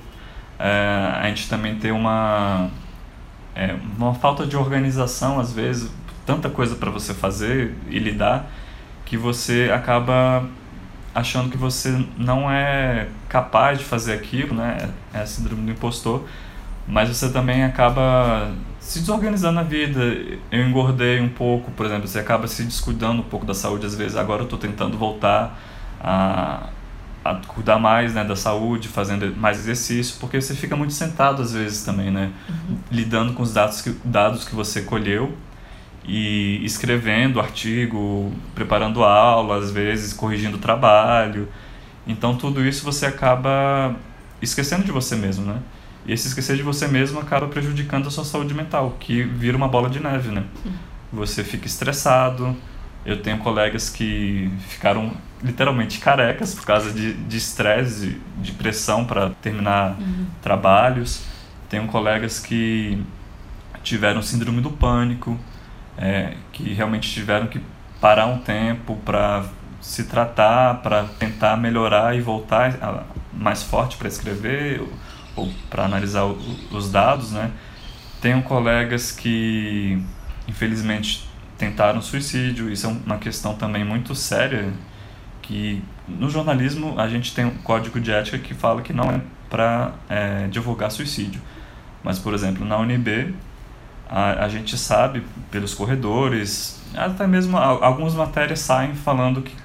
[0.59, 2.69] é, a gente também ter uma,
[3.55, 5.91] é, uma falta de organização, às vezes,
[6.25, 8.49] tanta coisa para você fazer e lidar,
[9.05, 10.45] que você acaba
[11.13, 14.89] achando que você não é capaz de fazer aquilo, né?
[15.13, 16.25] É a síndrome do impostor,
[16.87, 19.99] mas você também acaba se desorganizando na vida.
[20.51, 23.95] Eu engordei um pouco, por exemplo, você acaba se descuidando um pouco da saúde às
[23.95, 24.15] vezes.
[24.17, 25.59] Agora eu estou tentando voltar
[25.99, 26.67] a,
[27.23, 31.53] a cuidar mais né, da saúde, fazendo mais exercício, porque você fica muito sentado às
[31.53, 32.31] vezes também, né?
[32.49, 32.77] Uhum.
[32.89, 35.35] Lidando com os dados que, dados que você colheu
[36.05, 41.47] e escrevendo artigo, preparando aula, às vezes corrigindo trabalho.
[42.07, 43.95] Então tudo isso você acaba
[44.41, 45.59] esquecendo de você mesmo, né?
[46.05, 49.67] E esse esquecer de você mesmo acaba prejudicando a sua saúde mental, que vira uma
[49.67, 50.43] bola de neve, né?
[50.65, 50.71] Uhum.
[51.13, 52.55] Você fica estressado.
[53.05, 55.11] Eu tenho colegas que ficaram
[55.43, 60.25] literalmente carecas por causa de estresse, de, de, pressão para terminar uhum.
[60.41, 61.23] trabalhos.
[61.69, 63.01] Tenho colegas que
[63.83, 65.37] tiveram síndrome do pânico,
[65.97, 67.61] é, que realmente tiveram que
[67.99, 69.45] parar um tempo para
[69.79, 74.81] se tratar, para tentar melhorar e voltar mais forte para escrever
[75.35, 76.37] ou para analisar o,
[76.71, 77.51] os dados, né?
[78.21, 80.01] Tenho colegas que
[80.47, 81.27] infelizmente
[81.57, 84.71] tentaram suicídio, isso é uma questão também muito séria
[85.41, 89.21] que no jornalismo a gente tem um código de ética que fala que não é
[89.49, 91.41] para é, divulgar suicídio.
[92.03, 93.35] Mas, por exemplo, na UNB,
[94.11, 99.55] a, a gente sabe pelos corredores, até mesmo algumas matérias saem falando que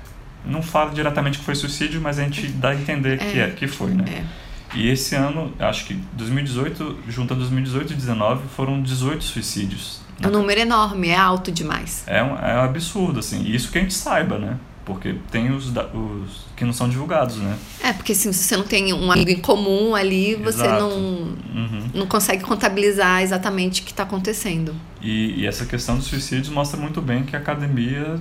[0.44, 3.50] não fala diretamente que foi suicídio, mas a gente dá a entender é, que, é,
[3.50, 4.04] que foi, né?
[4.08, 4.46] É.
[4.76, 10.00] E esse ano, acho que 2018, junto a 2018 e 2019, foram 18 suicídios.
[10.20, 12.04] É um número enorme, é alto demais.
[12.06, 13.42] É um, é um absurdo, assim.
[13.42, 14.56] E isso que a gente saiba, né?
[14.86, 17.58] Porque tem os, os que não são divulgados, né?
[17.82, 20.80] É, porque assim, se você não tem um amigo em comum ali, você Exato.
[20.80, 21.90] não, uhum.
[21.92, 24.72] não consegue contabilizar exatamente o que está acontecendo.
[25.02, 28.20] E, e, essa questão dos suicídios mostra muito bem que a academia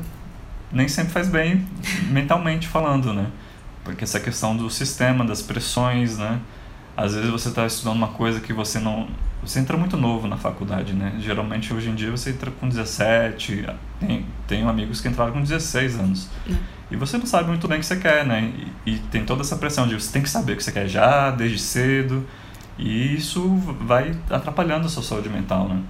[0.71, 1.67] nem sempre faz bem
[2.09, 3.27] mentalmente falando, né?
[3.83, 6.41] Porque essa questão do sistema, das pressões, né?
[6.95, 9.07] Às vezes você está estudando uma coisa que você não.
[9.43, 11.13] Você entra muito novo na faculdade, né?
[11.19, 13.65] Geralmente hoje em dia você entra com 17,
[13.99, 16.29] tem, tenho amigos que entraram com 16 anos.
[16.47, 16.57] Uhum.
[16.89, 18.51] E você não sabe muito bem o que você quer, né?
[18.85, 20.87] E, e tem toda essa pressão de você tem que saber o que você quer
[20.87, 22.25] já, desde cedo.
[22.77, 23.47] E isso
[23.81, 25.81] vai atrapalhando a sua saúde mental, né?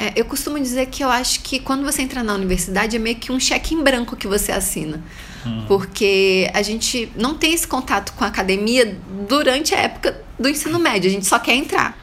[0.00, 3.16] É, eu costumo dizer que eu acho que quando você entra na universidade é meio
[3.16, 5.02] que um cheque em branco que você assina.
[5.44, 5.64] Hum.
[5.66, 8.96] Porque a gente não tem esse contato com a academia
[9.28, 11.98] durante a época do ensino médio, a gente só quer entrar.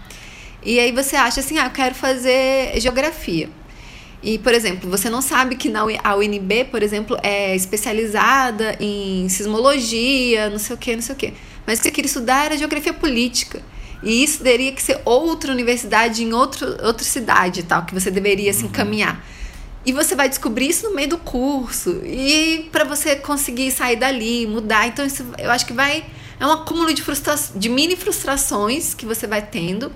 [0.61, 3.49] E aí você acha assim, ah, eu quero fazer geografia.
[4.21, 9.29] E, por exemplo, você não sabe que na a UNB, por exemplo, é especializada em
[9.29, 11.33] sismologia, não sei o quê, não sei o quê.
[11.65, 13.61] Mas o que você queria estudar era geografia política.
[14.05, 18.53] E isso teria que ser outra universidade em outro, outra cidade tal, que você deveria
[18.53, 19.25] se assim, encaminhar.
[19.83, 22.01] E você vai descobrir isso no meio do curso.
[22.05, 24.87] E para você conseguir sair dali, mudar.
[24.87, 26.05] Então, isso, eu acho que vai.
[26.39, 29.91] É um acúmulo de, frustra de mini frustrações que você vai tendo.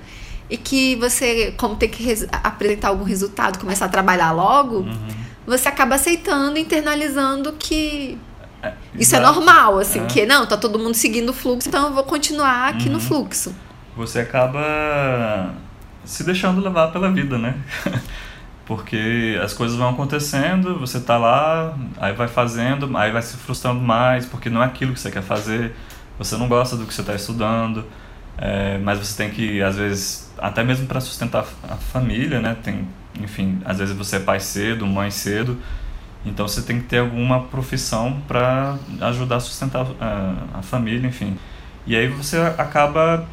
[0.49, 5.07] E que você, como tem que apresentar algum resultado, começar a trabalhar logo, uhum.
[5.45, 8.17] você acaba aceitando, internalizando que
[8.63, 10.05] é, isso é normal, assim, é.
[10.07, 12.93] que não, tá todo mundo seguindo o fluxo, então eu vou continuar aqui uhum.
[12.93, 13.53] no fluxo.
[13.99, 15.53] Você acaba
[16.05, 17.53] se deixando levar pela vida, né?
[18.65, 23.81] porque as coisas vão acontecendo, você tá lá, aí vai fazendo, aí vai se frustrando
[23.81, 25.75] mais, porque não é aquilo que você quer fazer,
[26.17, 27.83] você não gosta do que você está estudando,
[28.37, 32.55] é, mas você tem que, às vezes, até mesmo para sustentar a família, né?
[32.63, 32.87] Tem,
[33.19, 35.57] enfim, às vezes você é pai cedo, mãe cedo,
[36.25, 41.37] Então você tem que ter alguma profissão para ajudar a sustentar a, a, família, enfim.
[41.85, 43.25] E aí você acaba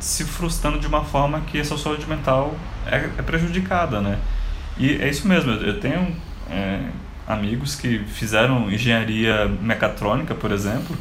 [0.00, 2.54] se frustrando de uma forma que a sua saúde mental
[2.86, 4.18] é, é prejudicada, né?
[4.76, 6.14] E é isso mesmo, eu tenho
[6.50, 6.80] é,
[7.26, 10.96] amigos que fizeram engenharia mecatrônica, por exemplo,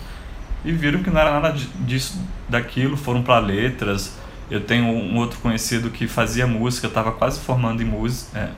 [0.63, 4.17] e viram que não era nada disso, daquilo, foram para letras.
[4.49, 8.49] Eu tenho um outro conhecido que fazia música, estava quase formando em música, é,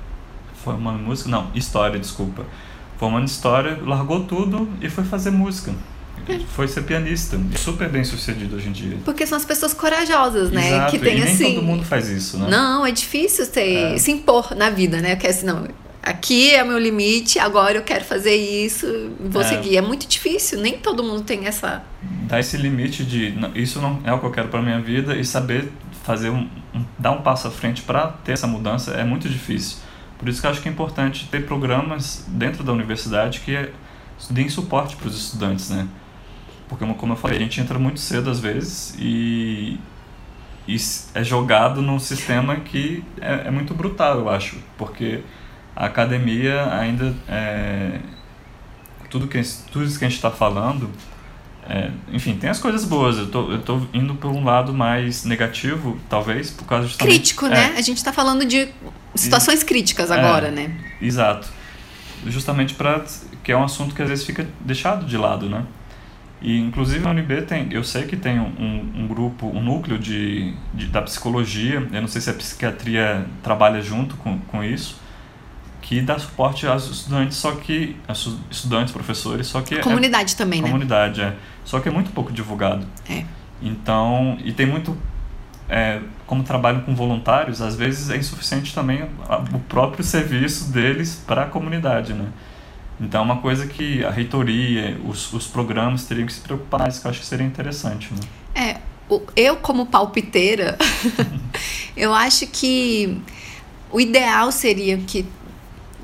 [0.63, 2.43] formando música, não, história, desculpa.
[2.97, 5.73] Formando história, largou tudo e foi fazer música.
[6.49, 8.97] Foi ser pianista, super bem sucedido hoje em dia.
[9.06, 10.69] Porque são as pessoas corajosas, né?
[10.69, 10.91] Exato.
[10.91, 11.56] Que tem e nem assim.
[11.56, 12.47] todo mundo faz isso, né?
[12.49, 13.97] Não, é difícil ter, é.
[13.97, 15.15] se impor na vida, né?
[15.15, 15.67] Porque assim, não,
[16.01, 19.45] aqui é o meu limite, agora eu quero fazer isso, vou é.
[19.45, 19.78] seguir.
[19.78, 21.84] É muito difícil, nem todo mundo tem essa.
[22.01, 25.25] Dar esse limite de isso não é o que eu quero para minha vida e
[25.25, 25.71] saber
[26.04, 29.78] fazer um, um dar um passo à frente para ter essa mudança é muito difícil.
[30.17, 33.69] Por isso que eu acho que é importante ter programas dentro da universidade que
[34.30, 35.88] deem suporte para os estudantes, né?
[36.67, 39.80] Porque, como eu falei, a gente entra muito cedo às vezes e,
[40.67, 40.75] e
[41.13, 44.58] é jogado num sistema que é, é, muito brutal, eu acho.
[44.78, 45.21] Porque
[45.75, 47.13] a academia ainda.
[47.28, 47.99] É,
[49.10, 50.89] tudo, que, tudo isso que a gente está falando.
[51.67, 53.17] É, enfim, tem as coisas boas.
[53.17, 56.95] Eu tô, eu tô indo por um lado mais negativo, talvez, por causa de.
[56.95, 57.73] Crítico, né?
[57.75, 57.78] É.
[57.78, 58.69] A gente está falando de
[59.13, 60.78] situações e, críticas agora, é, né?
[61.01, 61.47] Exato.
[62.25, 63.04] Justamente para
[63.43, 65.63] que é um assunto que às vezes fica deixado de lado, né?
[66.45, 70.53] E inclusive na UNB tem, eu sei que tem um, um grupo, um núcleo de,
[70.75, 75.01] de, da psicologia, eu não sei se a psiquiatria trabalha junto com, com isso,
[75.81, 80.38] que dá suporte aos estudantes, só que aos estudantes, professores, só que é comunidade é,
[80.38, 81.25] também, comunidade, né?
[81.29, 81.65] Comunidade, é.
[81.65, 82.86] Só que é muito pouco divulgado.
[83.10, 83.25] É.
[83.60, 84.95] Então, e tem muito
[85.67, 89.01] é, como trabalham com voluntários, às vezes é insuficiente também
[89.51, 92.27] o próprio serviço deles para a comunidade, né?
[92.99, 96.99] Então é uma coisa que a reitoria, os, os programas teriam que se preocupar mais,
[96.99, 98.10] que eu acho que seria interessante.
[98.13, 98.19] Né?
[98.55, 98.77] É,
[99.36, 100.77] eu como palpiteira,
[101.95, 103.21] eu acho que
[103.91, 105.25] o ideal seria que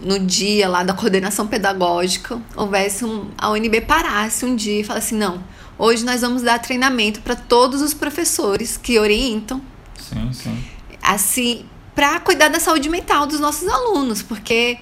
[0.01, 5.13] no dia lá da coordenação pedagógica houvesse um, a UNB parasse um dia e falasse
[5.13, 5.43] não,
[5.77, 9.61] hoje nós vamos dar treinamento para todos os professores que orientam.
[9.97, 10.63] Sim, sim.
[11.01, 14.77] Assim, para cuidar da saúde mental dos nossos alunos, porque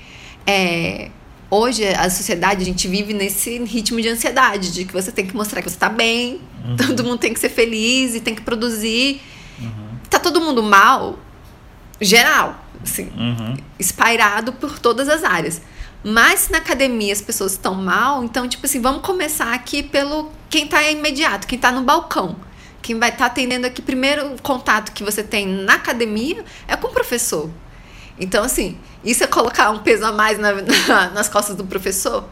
[0.45, 1.12] é,
[1.49, 5.35] hoje a sociedade a gente vive nesse ritmo de ansiedade de que você tem que
[5.35, 6.75] mostrar que você está bem uhum.
[6.77, 9.21] todo mundo tem que ser feliz e tem que produzir
[9.59, 9.97] uhum.
[10.09, 11.17] tá todo mundo mal
[11.99, 13.57] geral assim uhum.
[13.79, 15.62] espairado por todas as áreas
[16.03, 20.31] mas se na academia as pessoas estão mal então tipo assim vamos começar aqui pelo
[20.49, 22.35] quem está imediato quem está no balcão
[22.81, 26.88] quem vai estar tá atendendo aqui primeiro contato que você tem na academia é com
[26.88, 27.49] o professor
[28.19, 30.53] então assim isso é colocar um peso a mais na,
[30.88, 32.27] na, nas costas do professor?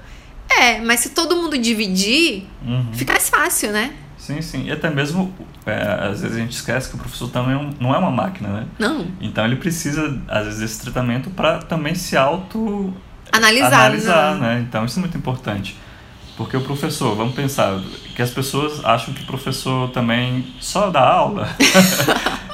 [0.49, 2.93] É, mas se todo mundo dividir, uhum.
[2.93, 3.93] fica mais fácil, né?
[4.17, 4.65] Sim, sim.
[4.65, 5.33] E até mesmo,
[5.65, 8.49] é, às vezes a gente esquece que o professor também é não é uma máquina,
[8.49, 8.65] né?
[8.79, 9.07] Não.
[9.21, 12.93] Então ele precisa, às vezes, desse tratamento para também se auto
[13.31, 14.55] analisar, analisar né?
[14.55, 14.65] né?
[14.67, 15.77] Então isso é muito importante.
[16.35, 17.79] Porque o professor, vamos pensar,
[18.15, 21.49] que as pessoas acham que o professor também só dá aula.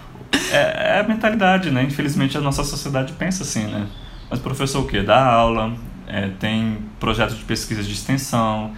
[0.52, 1.84] é, é a mentalidade, né?
[1.84, 3.88] Infelizmente a nossa sociedade pensa assim, né?
[4.30, 5.02] Mas professor o quê?
[5.02, 5.74] Dá aula,
[6.08, 8.72] é, tem projetos de pesquisa de extensão,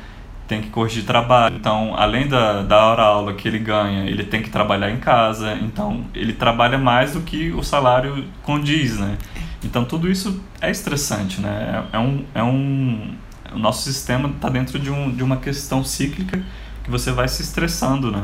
[0.48, 1.56] tem que corrigir trabalho.
[1.56, 5.54] Então, além da, da hora-aula que ele ganha, ele tem que trabalhar em casa.
[5.62, 9.18] Então, ele trabalha mais do que o salário condiz, né?
[9.64, 11.84] Então, tudo isso é estressante, né?
[11.92, 13.16] É, é um, é um...
[13.54, 16.44] O nosso sistema está dentro de, um, de uma questão cíclica
[16.84, 18.24] que você vai se estressando, né?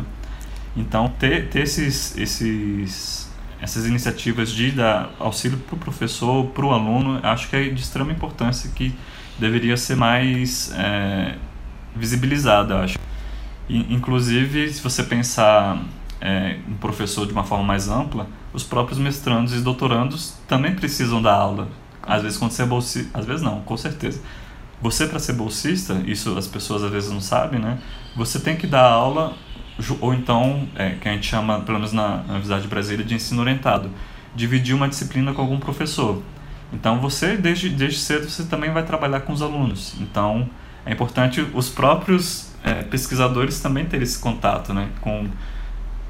[0.76, 3.21] Então, ter, ter esses, esses
[3.62, 7.80] essas iniciativas de dar auxílio para o professor, para o aluno, acho que é de
[7.80, 8.94] extrema importância que
[9.38, 11.36] deveria ser mais é,
[11.96, 12.98] visibilizada, acho.
[13.70, 15.80] E, inclusive, se você pensar
[16.20, 21.22] é, um professor de uma forma mais ampla, os próprios mestrandos e doutorandos também precisam
[21.22, 21.68] dar aula.
[22.02, 24.22] Às vezes, quando você é bolsista, às vezes não, com certeza.
[24.82, 27.78] Você, para ser bolsista, isso as pessoas às vezes não sabem, né?
[28.16, 29.36] Você tem que dar aula
[30.00, 33.42] ou então, é, que a gente chama, pelo menos na, Universidade de Brasília, de ensino
[33.42, 33.90] orientado,
[34.36, 36.22] dividir uma disciplina com algum professor.
[36.74, 39.94] Então, você, desde, desde cedo, você também vai trabalhar com os alunos.
[40.00, 40.50] Então,
[40.86, 45.28] é importante os próprios é, pesquisadores também terem esse contato né, com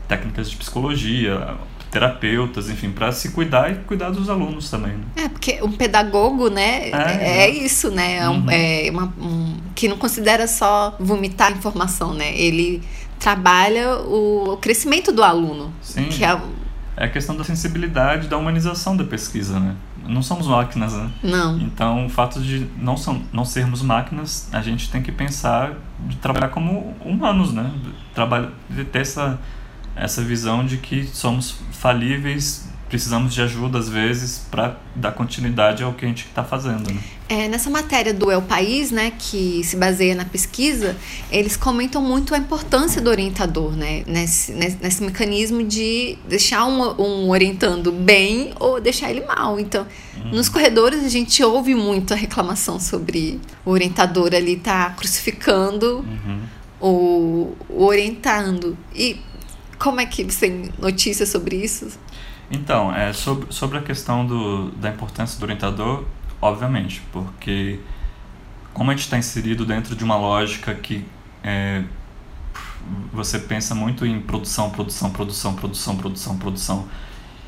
[0.08, 1.56] técnicas de psicologia,
[1.92, 4.94] terapeutas, enfim, para se cuidar e cuidar dos alunos também.
[4.94, 5.04] Né?
[5.18, 8.50] É, porque um pedagogo, né, é, é, é isso, né, é, um, uhum.
[8.50, 12.82] é uma, um, que não considera só vomitar informação, né, ele
[13.22, 15.72] trabalha o crescimento do aluno.
[15.82, 16.10] Sim.
[16.10, 16.42] Que é...
[16.98, 19.76] é a questão da sensibilidade, da humanização da pesquisa, né?
[20.08, 21.10] não somos máquinas, né?
[21.24, 21.60] Não.
[21.60, 26.16] Então, o fato de não, são, não sermos máquinas, a gente tem que pensar de
[26.18, 27.72] trabalhar como humanos, né?
[28.14, 29.40] Trabalhar, de ter essa,
[29.96, 35.94] essa visão de que somos falíveis, precisamos de ajuda às vezes para dar continuidade ao
[35.94, 36.94] que a gente está fazendo.
[36.94, 37.00] Né?
[37.30, 40.98] É, nessa matéria do El País, né, que se baseia na pesquisa,
[41.32, 47.02] eles comentam muito a importância do orientador, né, nesse, nesse, nesse mecanismo de deixar um,
[47.02, 49.58] um, orientando bem ou deixar ele mal.
[49.58, 49.88] Então,
[50.18, 50.32] uhum.
[50.32, 56.42] nos corredores a gente ouve muito a reclamação sobre o orientador ali tá crucificando uhum.
[56.82, 58.78] o, o orientando.
[58.94, 59.18] E
[59.80, 61.88] como é que você tem notícias sobre isso?
[62.52, 66.04] Então, é, sobre, sobre a questão do, da importância do orientador,
[66.42, 67.80] obviamente, porque
[68.74, 71.06] como a gente está inserido dentro de uma lógica que
[71.42, 71.82] é,
[73.14, 76.88] você pensa muito em produção, produção, produção, produção, produção, produção,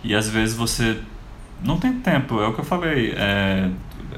[0.05, 1.01] e às vezes você
[1.61, 3.69] não tem tempo, é o que eu falei, é,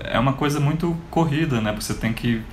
[0.04, 1.74] é uma coisa muito corrida, né?
[1.74, 2.44] Você tem que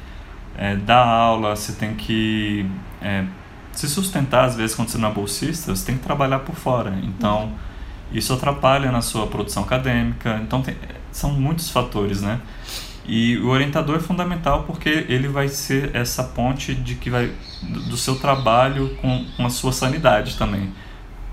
[0.57, 2.67] é, dar aula, você tem que
[3.03, 3.27] é,
[3.73, 6.99] se sustentar, às vezes, quando você não é bolsista, você tem que trabalhar por fora.
[7.03, 7.45] Então.
[7.45, 7.72] Uhum
[8.13, 10.41] isso atrapalha na sua produção acadêmica.
[10.43, 10.77] Então, tem,
[11.11, 12.41] são muitos fatores, né?
[13.05, 17.33] E o orientador é fundamental porque ele vai ser essa ponte de que vai
[17.63, 20.73] do seu trabalho com, com a sua sanidade também.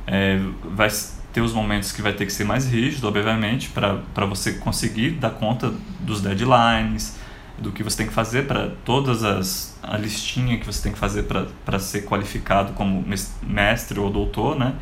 [0.08, 0.90] É, vai
[1.32, 5.30] ter os momentos que vai ter que ser mais rígido, obviamente, para você conseguir dar
[5.32, 7.20] conta dos deadlines,
[7.60, 11.00] do que você tem que fazer para todas as a listinha que você tem que
[11.00, 13.04] fazer para ser qualificado como
[13.44, 14.74] mestre ou doutor, né?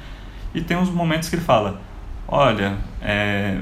[0.54, 1.80] E tem uns momentos que ele fala:
[2.28, 3.60] olha, é,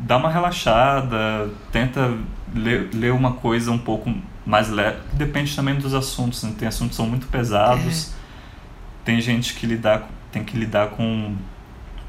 [0.00, 2.16] dá uma relaxada, tenta
[2.54, 4.12] ler, ler uma coisa um pouco
[4.46, 4.98] mais leve.
[5.12, 6.54] Depende também dos assuntos, né?
[6.58, 8.14] tem assuntos que são muito pesados, é.
[9.04, 11.34] tem gente que lidar, tem que lidar com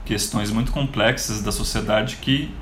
[0.06, 2.54] questões muito complexas da sociedade que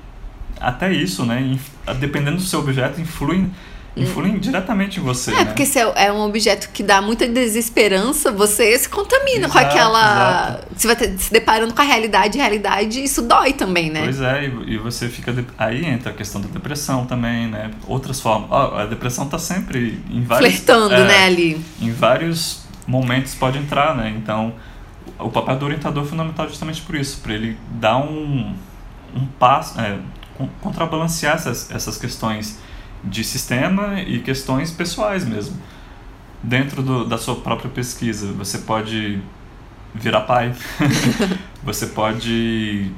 [0.60, 1.58] até isso, né,
[2.00, 3.50] dependendo do seu objeto, influi
[3.96, 5.32] influem diretamente em você.
[5.32, 5.46] É, né?
[5.46, 9.60] porque se é, é um objeto que dá muita desesperança, você se contamina exato, com
[9.60, 10.48] aquela.
[10.50, 10.68] Exato.
[10.76, 14.02] Você vai ter, se deparando com a realidade, e realidade, isso dói também, né?
[14.04, 15.32] Pois é, e, e você fica.
[15.32, 15.46] De...
[15.58, 17.72] Aí entra a questão da depressão também, né?
[17.88, 18.50] Outras formas.
[18.52, 20.54] Oh, a depressão tá sempre em vários.
[20.54, 21.64] Flertando, é, né, ali.
[21.80, 24.14] Em vários momentos pode entrar, né?
[24.18, 24.54] Então,
[25.20, 28.56] o papel do orientador é fundamental justamente por isso, para ele dar um,
[29.16, 29.98] um passo, é,
[30.62, 32.60] contrabalancear essas, essas questões
[33.04, 35.58] de sistema e questões pessoais mesmo.
[36.42, 39.22] Dentro do, da sua própria pesquisa, você pode
[39.94, 40.54] virar pai,
[41.64, 42.92] você pode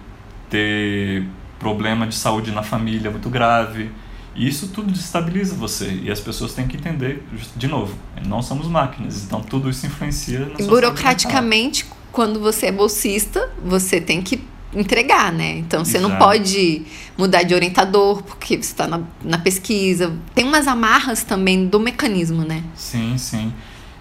[0.49, 1.25] ter
[1.59, 3.91] problema de saúde na família muito grave.
[4.35, 6.01] E isso tudo destabiliza você.
[6.03, 7.23] E as pessoas têm que entender,
[7.55, 7.95] de novo,
[8.25, 14.01] não somos máquinas, então tudo isso influencia na e Burocraticamente, quando você é bolsista, você
[14.01, 14.43] tem que
[14.75, 15.57] entregar, né?
[15.57, 16.11] Então você Exato.
[16.11, 16.83] não pode
[17.17, 20.13] mudar de orientador porque você está na, na, pesquisa.
[20.33, 22.63] Tem umas amarras também do mecanismo, né?
[22.75, 23.53] Sim, sim.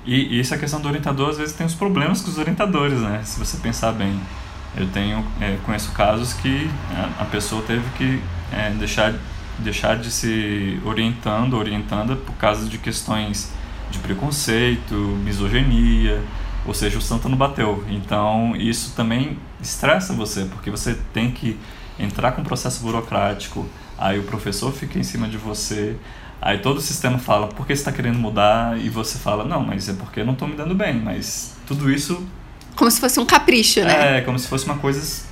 [0.04, 3.22] E, e essa questão do orientador, às vezes, tem os problemas com os orientadores, né?
[3.24, 4.20] Se você pensar bem.
[4.76, 8.20] Eu tenho, é, conheço casos que a, a pessoa teve que
[8.52, 9.14] é, deixar,
[9.60, 13.52] deixar de se orientando, orientando por causa de questões
[13.92, 14.94] de preconceito,
[15.24, 16.20] misoginia,
[16.66, 17.84] ou seja, o santo não bateu.
[17.88, 21.58] Então, isso também estressa você, porque você tem que
[21.98, 23.66] entrar com um processo burocrático,
[23.98, 25.96] aí o professor fica em cima de você,
[26.40, 28.78] aí todo o sistema fala, por que você está querendo mudar?
[28.78, 31.90] E você fala, não, mas é porque eu não estou me dando bem, mas tudo
[31.90, 32.26] isso...
[32.74, 34.18] Como se fosse um capricho, né?
[34.18, 35.24] É, como se fosse uma coisa...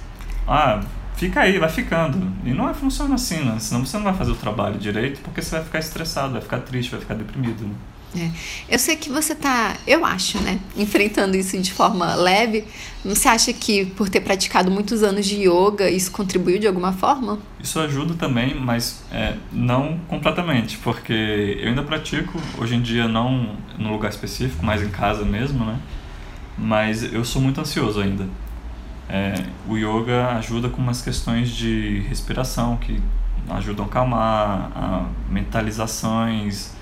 [0.46, 0.80] Ah,
[1.16, 2.32] fica aí, vai ficando.
[2.44, 3.56] E não é, funciona assim, né?
[3.58, 6.58] Senão você não vai fazer o trabalho direito, porque você vai ficar estressado, vai ficar
[6.60, 7.74] triste, vai ficar deprimido, né?
[8.16, 8.30] É.
[8.68, 12.64] Eu sei que você está, eu acho, né, enfrentando isso de forma leve.
[13.04, 17.38] Você acha que por ter praticado muitos anos de yoga, isso contribuiu de alguma forma?
[17.58, 23.56] Isso ajuda também, mas é, não completamente, porque eu ainda pratico, hoje em dia não
[23.78, 25.78] no lugar específico, mas em casa mesmo, né?
[26.56, 28.28] Mas eu sou muito ansioso ainda.
[29.08, 29.34] É,
[29.66, 33.00] o yoga ajuda com umas questões de respiração que
[33.48, 36.72] ajudam a acalmar, a mentalizações,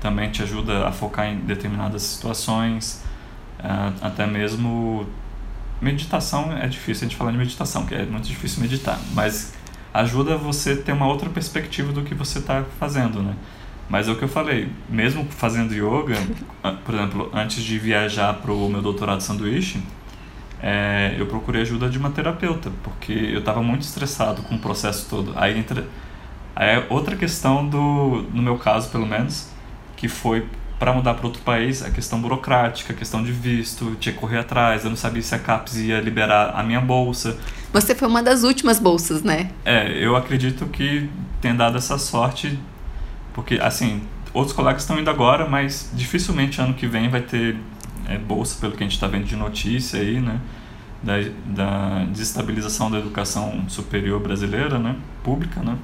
[0.00, 3.02] também te ajuda a focar em determinadas situações,
[3.60, 5.06] uh, até mesmo
[5.80, 9.54] meditação é difícil a gente falar de meditação, que é muito difícil meditar, mas
[9.92, 13.34] ajuda você ter uma outra perspectiva do que você está fazendo, né?
[13.88, 16.16] Mas é o que eu falei, mesmo fazendo yoga,
[16.84, 19.80] por exemplo, antes de viajar para o meu doutorado de sanduíche,
[20.60, 25.06] é, eu procurei ajuda de uma terapeuta, porque eu estava muito estressado com o processo
[25.08, 25.32] todo.
[25.36, 25.86] Aí entra
[26.54, 29.50] aí é outra questão do, no meu caso pelo menos,
[29.96, 30.46] que foi
[30.78, 34.38] para mudar para outro país, a questão burocrática, a questão de visto, tinha que correr
[34.38, 37.38] atrás, eu não sabia se a CAPES ia liberar a minha bolsa.
[37.72, 39.50] Você foi uma das últimas bolsas, né?
[39.64, 41.08] É, eu acredito que
[41.40, 42.58] tem dado essa sorte,
[43.32, 44.02] porque, assim,
[44.34, 47.56] outros colegas estão indo agora, mas dificilmente ano que vem vai ter
[48.06, 50.38] é, bolsa, pelo que a gente está vendo de notícia aí, né?
[51.02, 51.14] Da,
[51.46, 54.96] da desestabilização da educação superior brasileira, né?
[55.22, 55.76] Pública, né?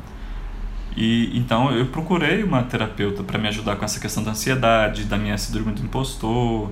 [0.97, 5.17] E então eu procurei uma terapeuta para me ajudar com essa questão da ansiedade, da
[5.17, 6.71] minha síndrome do impostor,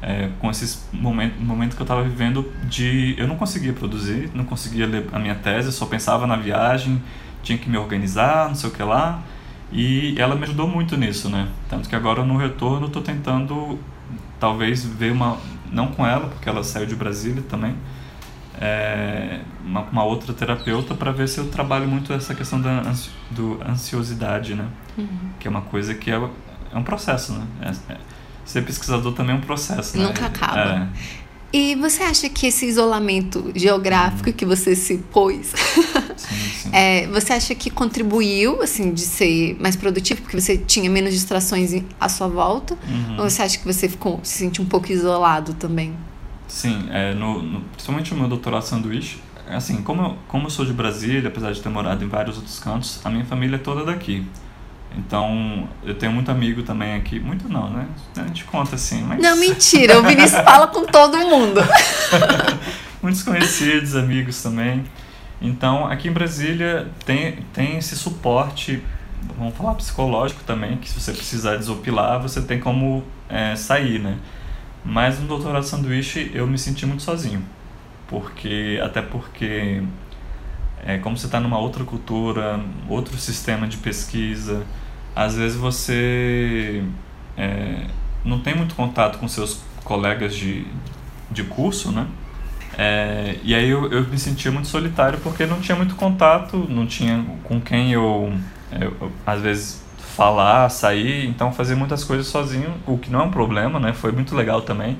[0.00, 4.44] é, com esses momentos momento que eu estava vivendo de eu não conseguia produzir, não
[4.44, 7.02] conseguia ler a minha tese, só pensava na viagem,
[7.42, 9.22] tinha que me organizar, não sei o que lá.
[9.70, 11.46] E ela me ajudou muito nisso, né?
[11.68, 13.78] Tanto que agora no retorno estou tentando
[14.40, 15.36] talvez ver uma
[15.70, 17.74] não com ela, porque ela saiu de Brasília também,
[18.60, 23.10] é, uma, uma, outra terapeuta para ver se eu trabalho muito essa questão da ansi,
[23.30, 24.66] do ansiosidade, né?
[24.96, 25.30] Uhum.
[25.38, 27.46] Que é uma coisa que é, é um processo, né?
[27.62, 27.96] É, é,
[28.44, 30.04] ser pesquisador também é um processo, né?
[30.04, 30.90] Nunca acaba.
[30.94, 31.28] É.
[31.50, 34.34] E você acha que esse isolamento geográfico uhum.
[34.34, 35.54] que você se pôs,
[36.16, 36.70] sim, sim.
[36.72, 41.70] É, você acha que contribuiu, assim, de ser mais produtivo, porque você tinha menos distrações
[41.98, 42.76] à sua volta?
[42.86, 43.20] Uhum.
[43.20, 45.94] Ou você acha que você ficou, se sentiu um pouco isolado também?
[46.48, 50.64] Sim, é, no, no, principalmente no meu doutorado sanduíche, assim, como eu, como eu sou
[50.64, 53.84] de Brasília, apesar de ter morado em vários outros cantos, a minha família é toda
[53.84, 54.26] daqui.
[54.96, 57.20] Então, eu tenho muito amigo também aqui.
[57.20, 57.86] Muito não, né?
[58.16, 59.20] A gente conta assim, mas...
[59.20, 59.98] Não, mentira.
[59.98, 61.60] O Vinícius fala com todo mundo.
[63.02, 64.84] Muitos conhecidos, amigos também.
[65.40, 68.82] Então, aqui em Brasília tem, tem esse suporte,
[69.36, 74.16] vamos falar psicológico também, que se você precisar desopilar, você tem como é, sair, né?
[74.88, 77.44] Mas no doutorado sanduíche eu me senti muito sozinho.
[78.08, 79.82] Porque, até porque,
[80.82, 82.58] é, como você está numa outra cultura,
[82.88, 84.64] outro sistema de pesquisa,
[85.14, 86.82] às vezes você
[87.36, 87.86] é,
[88.24, 90.66] não tem muito contato com seus colegas de,
[91.30, 92.06] de curso, né?
[92.78, 96.86] É, e aí eu, eu me sentia muito solitário porque não tinha muito contato, não
[96.86, 98.32] tinha com quem eu,
[98.72, 99.84] eu, eu às vezes
[100.18, 103.92] falar, sair, então fazer muitas coisas sozinho, o que não é um problema, né?
[103.92, 104.98] Foi muito legal também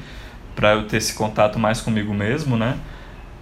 [0.55, 2.79] para eu ter esse contato mais comigo mesmo, né?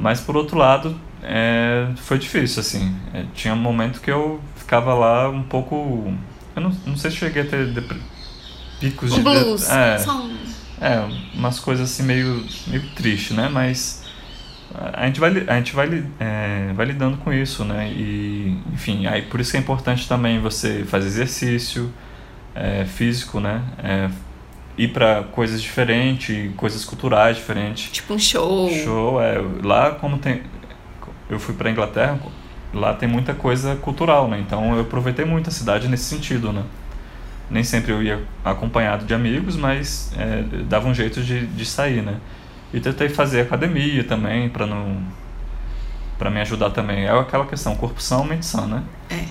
[0.00, 2.96] Mas por outro lado, é, foi difícil, assim.
[3.12, 6.14] É, tinha um momento que eu ficava lá um pouco.
[6.54, 7.84] Eu não, não sei se cheguei a ter
[8.80, 9.20] picos o de.
[9.20, 9.68] Blues.
[9.68, 9.98] É,
[10.80, 11.04] é,
[11.34, 13.50] umas coisas assim meio, meio triste, né?
[13.50, 14.02] Mas
[14.74, 17.88] a gente vai, a gente vai, é, vai lidando com isso, né?
[17.88, 21.92] E, enfim, aí por isso que é importante também você fazer exercício
[22.54, 23.62] é, físico, né?
[23.82, 24.10] É,
[24.76, 27.90] ir para coisas diferentes, coisas culturais diferentes.
[27.90, 28.70] Tipo um show.
[28.70, 29.40] Show, é.
[29.62, 30.42] Lá, como tem.
[31.28, 32.18] Eu fui para Inglaterra,
[32.72, 34.38] lá tem muita coisa cultural, né?
[34.38, 36.62] Então eu aproveitei muito a cidade nesse sentido, né?
[37.50, 42.02] Nem sempre eu ia acompanhado de amigos, mas é, dava um jeito de, de sair,
[42.02, 42.16] né?
[42.72, 45.02] E tentei fazer academia também, para não
[46.18, 47.04] para me ajudar também.
[47.04, 48.82] É aquela questão, corpo são, mente sã, né?
[49.10, 49.24] É.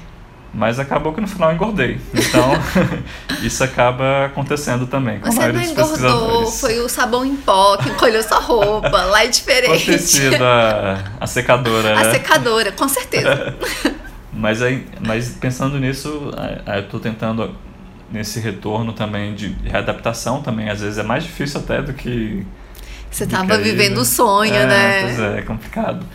[0.54, 2.00] Mas acabou que no final engordei.
[2.14, 2.52] Então,
[3.44, 5.20] isso acaba acontecendo também.
[5.20, 8.90] Com Você não engordou, foi o sabão em pó que encolheu sua roupa.
[8.90, 9.68] Lá é diferente.
[9.68, 12.12] Pode ter sido a, a secadora, a né?
[12.12, 13.54] Secadora, com certeza.
[14.32, 16.32] mas, aí, mas pensando nisso,
[16.66, 17.54] eu estou tentando
[18.10, 20.70] nesse retorno também de readaptação também.
[20.70, 22.46] Às vezes é mais difícil até do que
[23.16, 25.02] você estava vivendo o sonho, é, né?
[25.04, 26.06] Pois é, é complicado.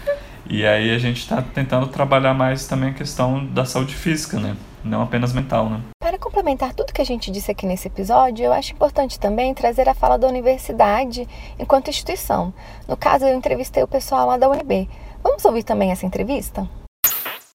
[0.48, 4.55] E aí a gente está tentando trabalhar mais também a questão da saúde física, né?
[4.84, 5.80] Não apenas mental, né?
[5.98, 9.88] Para complementar tudo que a gente disse aqui nesse episódio, eu acho importante também trazer
[9.88, 11.26] a fala da universidade
[11.59, 12.53] enquanto instituição.
[12.86, 14.86] No caso, eu entrevistei o pessoal lá da UNB.
[15.22, 16.68] Vamos ouvir também essa entrevista?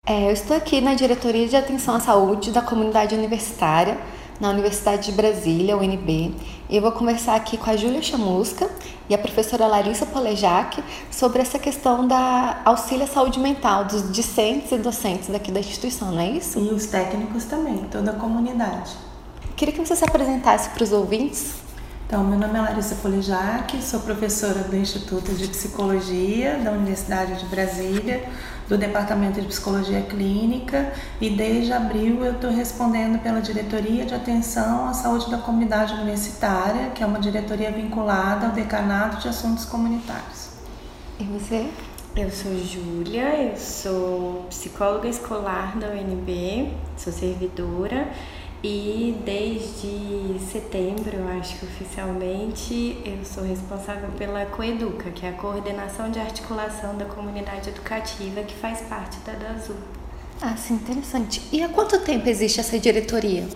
[0.07, 3.99] É, eu estou aqui na Diretoria de Atenção à Saúde da Comunidade Universitária,
[4.41, 6.35] na Universidade de Brasília, UNB,
[6.69, 8.69] eu vou conversar aqui com a Júlia Chamusca
[9.09, 14.73] e a professora Larissa Polejac sobre essa questão da auxílio à saúde mental dos discentes
[14.73, 16.59] e docentes daqui da instituição, não é isso?
[16.59, 18.93] E os técnicos também, toda a comunidade.
[19.55, 21.55] Queria que você se apresentasse para os ouvintes.
[22.07, 27.47] Então, meu nome é Larissa Polijac, sou professora do Instituto de Psicologia da Universidade de
[27.47, 28.25] Brasília,
[28.69, 34.89] do Departamento de Psicologia Clínica e desde abril eu estou respondendo pela Diretoria de Atenção
[34.89, 40.51] à Saúde da Comunidade Universitária, que é uma diretoria vinculada ao Decanato de Assuntos Comunitários.
[41.19, 41.69] E você?
[42.17, 48.09] Eu sou Júlia, eu sou psicóloga escolar da UNB, sou servidora
[48.67, 55.33] e desde setembro, eu acho que oficialmente, eu sou responsável pela Coeduca, que é a
[55.33, 59.75] coordenação de articulação da comunidade educativa que faz parte da DAZU.
[60.41, 61.43] Ah, sim, interessante.
[61.53, 63.47] E há quanto tempo existe essa diretoria?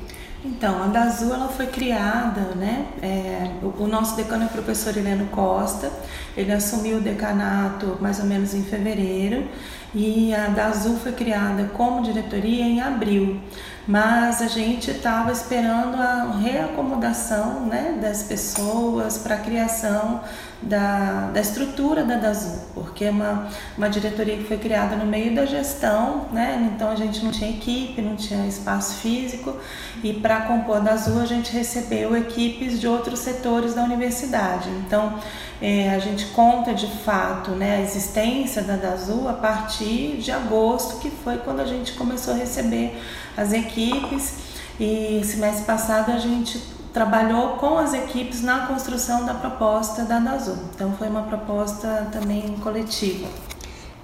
[0.45, 2.87] Então, a da Azul ela foi criada, né?
[3.03, 5.91] É, o, o, nosso decano é o professor Heleno Costa,
[6.37, 9.49] ele assumiu o decanato mais ou menos em fevereiro
[9.95, 13.41] e a da Azul foi criada como diretoria em abril
[13.89, 20.23] mas a gente estava esperando a reacomodação né, das pessoas para a criação
[20.61, 25.35] da, da estrutura da DASU, porque é uma, uma diretoria que foi criada no meio
[25.35, 29.57] da gestão, né, então a gente não tinha equipe, não tinha espaço físico,
[30.03, 34.69] e para compor a DASU a gente recebeu equipes de outros setores da universidade.
[34.87, 35.19] Então
[35.61, 40.99] é, a gente conta de fato né, a existência da DASU a partir de agosto,
[40.99, 43.01] que foi quando a gente começou a receber
[43.37, 44.35] as equipes
[44.81, 50.57] e semestre passado a gente trabalhou com as equipes na construção da proposta da DASU.
[50.75, 53.29] Então foi uma proposta também coletiva.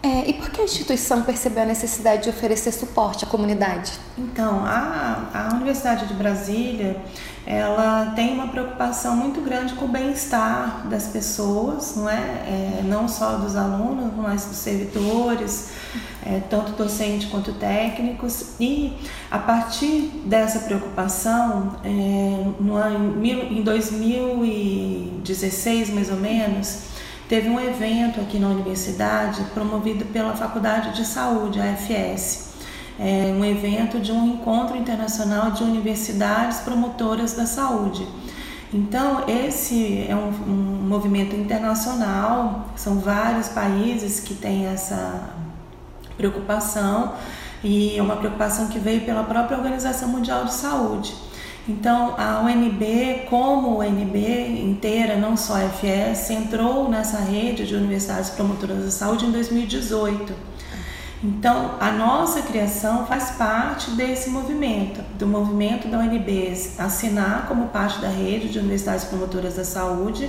[0.05, 3.92] É, e por que a instituição percebeu a necessidade de oferecer suporte à comunidade?
[4.18, 7.02] Então, a, a Universidade de Brasília,
[7.46, 12.16] ela tem uma preocupação muito grande com o bem-estar das pessoas, não é?
[12.16, 12.82] é?
[12.84, 15.70] Não só dos alunos, mas dos servidores,
[16.22, 18.57] é, tanto docentes quanto técnicos.
[18.61, 18.92] E
[19.30, 26.92] a partir dessa preocupação, é, no, em 2016 mais ou menos,
[27.29, 32.53] Teve um evento aqui na universidade promovido pela Faculdade de Saúde, a FS.
[32.99, 38.07] É um evento de um encontro internacional de universidades promotoras da saúde.
[38.72, 45.31] Então, esse é um, um movimento internacional, são vários países que têm essa
[46.16, 47.14] preocupação
[47.62, 51.14] e é uma preocupação que veio pela própria Organização Mundial de Saúde.
[51.67, 58.29] Então, a UNB, como UNB inteira, não só a FS, entrou nessa rede de universidades
[58.31, 60.35] promotoras da saúde em 2018.
[61.23, 67.99] Então, a nossa criação faz parte desse movimento, do movimento da UNB assinar como parte
[67.99, 70.29] da rede de universidades promotoras da saúde.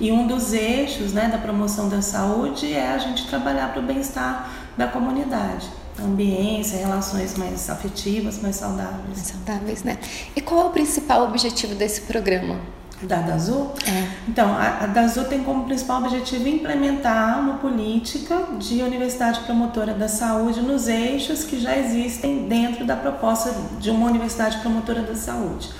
[0.00, 3.84] E um dos eixos né, da promoção da saúde é a gente trabalhar para o
[3.84, 5.68] bem-estar da comunidade
[5.98, 9.08] ambiência, relações mais afetivas, mais saudáveis.
[9.08, 9.98] Mais saudáveis, né?
[10.34, 12.60] E qual é o principal objetivo desse programa?
[13.02, 13.70] Da DAZU?
[13.86, 14.08] É.
[14.28, 20.06] Então, a, a DAZU tem como principal objetivo implementar uma política de universidade promotora da
[20.06, 25.70] saúde nos eixos que já existem dentro da proposta de uma universidade promotora da saúde.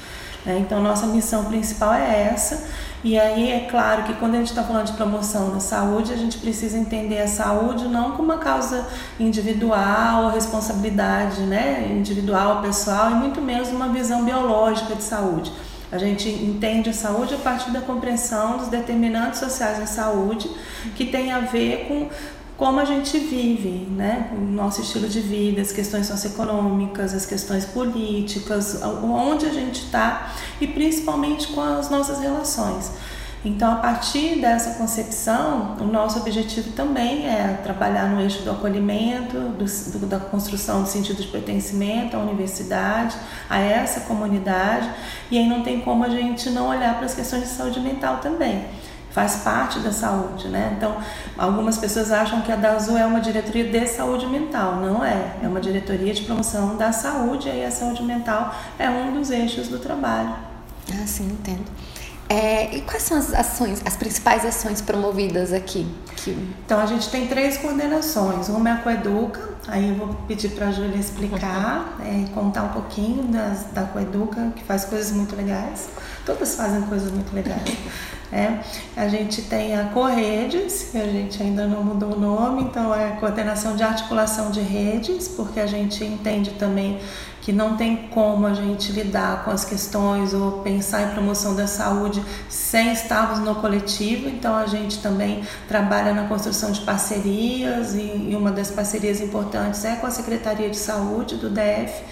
[0.46, 2.66] É, então, nossa missão principal é essa
[3.02, 6.16] e aí é claro que quando a gente está falando de promoção da saúde, a
[6.16, 8.86] gente precisa entender a saúde não como uma causa
[9.18, 15.50] individual, responsabilidade né, individual, pessoal, e muito menos uma visão biológica de saúde.
[15.90, 20.50] A gente entende a saúde a partir da compreensão dos determinantes sociais da saúde,
[20.94, 22.08] que tem a ver com
[22.60, 24.28] como a gente vive, né?
[24.36, 30.34] o nosso estilo de vida, as questões socioeconômicas, as questões políticas, onde a gente está
[30.60, 32.92] e principalmente com as nossas relações.
[33.42, 39.38] Então, a partir dessa concepção, o nosso objetivo também é trabalhar no eixo do acolhimento,
[39.38, 39.64] do,
[39.98, 43.16] do, da construção do sentido de pertencimento à universidade,
[43.48, 44.86] a essa comunidade,
[45.30, 48.18] e aí não tem como a gente não olhar para as questões de saúde mental
[48.18, 48.66] também
[49.10, 50.74] faz parte da saúde, né?
[50.76, 50.96] Então,
[51.36, 55.36] algumas pessoas acham que a DASU é uma diretoria de saúde mental, não é.
[55.42, 59.68] É uma diretoria de promoção da saúde e a saúde mental é um dos eixos
[59.68, 60.34] do trabalho.
[60.92, 61.64] Ah, sim, entendo.
[62.28, 65.84] É, e quais são as ações, as principais ações promovidas aqui?
[66.14, 66.30] Que...
[66.64, 68.48] Então, a gente tem três coordenações.
[68.48, 72.68] Uma é a Coeduca, aí eu vou pedir para a Júlia explicar, é, contar um
[72.68, 75.88] pouquinho das, da Coeduca, que faz coisas muito legais.
[76.24, 77.64] Todas fazem coisas muito legais.
[78.32, 78.60] É,
[78.96, 83.08] a gente tem a Corredes, que a gente ainda não mudou o nome, então é
[83.08, 87.00] a coordenação de articulação de redes, porque a gente entende também
[87.40, 91.66] que não tem como a gente lidar com as questões ou pensar em promoção da
[91.66, 98.36] saúde sem estarmos no coletivo, então a gente também trabalha na construção de parcerias e,
[98.36, 102.04] uma das parcerias importantes é com a Secretaria de Saúde do DF.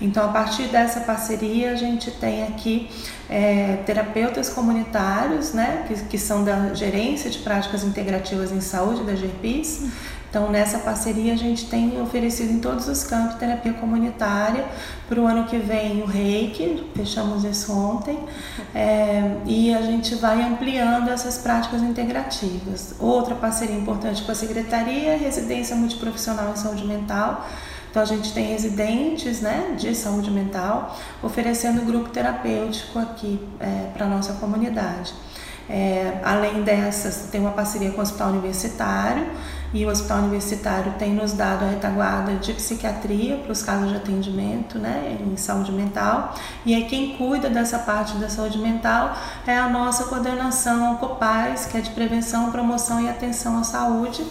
[0.00, 2.90] Então, a partir dessa parceria, a gente tem aqui
[3.28, 9.14] é, terapeutas comunitários, né, que, que são da Gerência de Práticas Integrativas em Saúde, da
[9.14, 9.86] GERPIS.
[10.28, 14.66] Então, nessa parceria, a gente tem oferecido em todos os campos terapia comunitária.
[15.08, 18.18] Para o ano que vem, o reiki, fechamos isso ontem,
[18.74, 22.94] é, e a gente vai ampliando essas práticas integrativas.
[22.98, 27.46] Outra parceria importante com a Secretaria é Residência Multiprofissional em Saúde Mental
[27.90, 34.06] então a gente tem residentes né, de saúde mental oferecendo grupo terapêutico aqui é, para
[34.06, 35.14] a nossa comunidade.
[35.68, 39.26] É, além dessas, tem uma parceria com o Hospital Universitário
[39.74, 43.96] e o Hospital Universitário tem nos dado a retaguarda de psiquiatria para os casos de
[43.96, 46.34] atendimento né, em saúde mental.
[46.64, 51.76] E aí quem cuida dessa parte da saúde mental é a nossa coordenação COPAS, que
[51.76, 54.24] é de prevenção, promoção e atenção à saúde.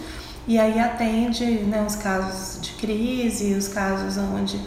[0.47, 4.59] E aí atende né, os casos de crise, os casos onde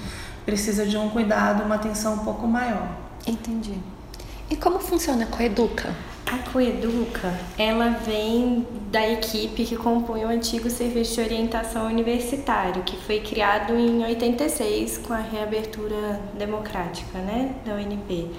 [0.44, 2.88] precisa de um cuidado, uma atenção um pouco maior.
[3.26, 3.74] Entendi.
[4.50, 5.94] E como funciona a Coeduca?
[6.26, 12.96] A Coeduca, ela vem da equipe que compõe o antigo Serviço de Orientação Universitário, que
[12.96, 18.30] foi criado em 86 com a reabertura democrática, né, da UNB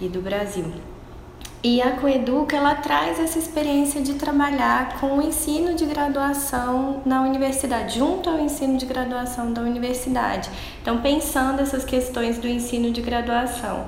[0.00, 0.72] e do Brasil.
[1.62, 7.22] E a Coeduca, ela traz essa experiência de trabalhar com o ensino de graduação na
[7.22, 10.48] universidade, junto ao ensino de graduação da universidade.
[10.80, 13.86] Então, pensando essas questões do ensino de graduação.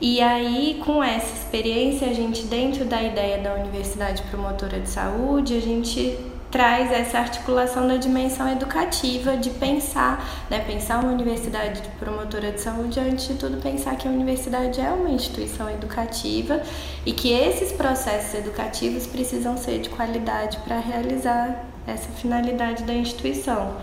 [0.00, 5.56] E aí, com essa experiência, a gente, dentro da ideia da Universidade Promotora de Saúde,
[5.56, 6.16] a gente
[6.54, 12.60] traz essa articulação da dimensão educativa de pensar, né, pensar uma universidade de promotora de
[12.60, 16.62] saúde, antes de tudo pensar que a universidade é uma instituição educativa
[17.04, 23.76] e que esses processos educativos precisam ser de qualidade para realizar essa finalidade da instituição.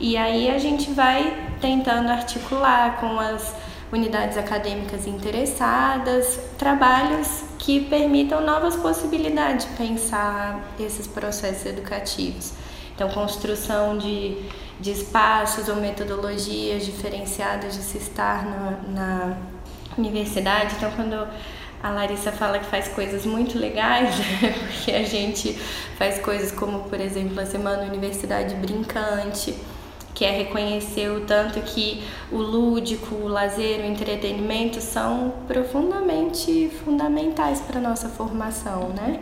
[0.00, 3.54] E aí a gente vai tentando articular com as
[3.92, 12.52] unidades acadêmicas interessadas, trabalhos que permitam novas possibilidades de pensar esses processos educativos.
[12.92, 14.36] Então, construção de,
[14.80, 19.36] de espaços ou metodologias diferenciadas de se estar na, na
[19.96, 20.74] universidade.
[20.76, 21.28] Então, quando
[21.80, 24.16] a Larissa fala que faz coisas muito legais,
[24.66, 25.52] porque a gente
[25.96, 29.54] faz coisas como, por exemplo, a Semana Universidade Brincante,
[30.14, 37.60] que é reconhecer o tanto que o lúdico, o lazer, o entretenimento são profundamente fundamentais
[37.60, 39.20] para nossa formação, né?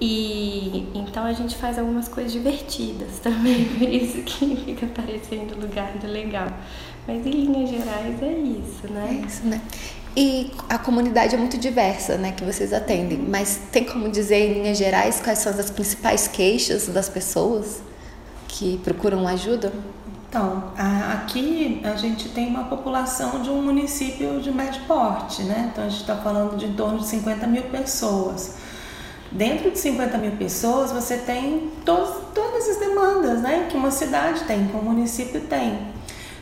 [0.00, 5.92] E então a gente faz algumas coisas divertidas também, por isso que fica parecendo lugar
[5.98, 6.48] do legal.
[7.06, 9.08] Mas em linhas gerais é isso, né?
[9.10, 9.60] É isso, né?
[10.16, 14.54] E a comunidade é muito diversa, né, que vocês atendem, mas tem como dizer em
[14.54, 17.80] linhas gerais quais são as principais queixas das pessoas
[18.48, 19.72] que procuram ajuda?
[20.30, 20.62] Então,
[21.12, 25.70] aqui a gente tem uma população de um município de médio porte, né?
[25.72, 28.54] Então a gente está falando de em torno de 50 mil pessoas.
[29.32, 34.44] Dentro de 50 mil pessoas, você tem todos, todas as demandas né, que uma cidade
[34.44, 35.88] tem, que um município tem.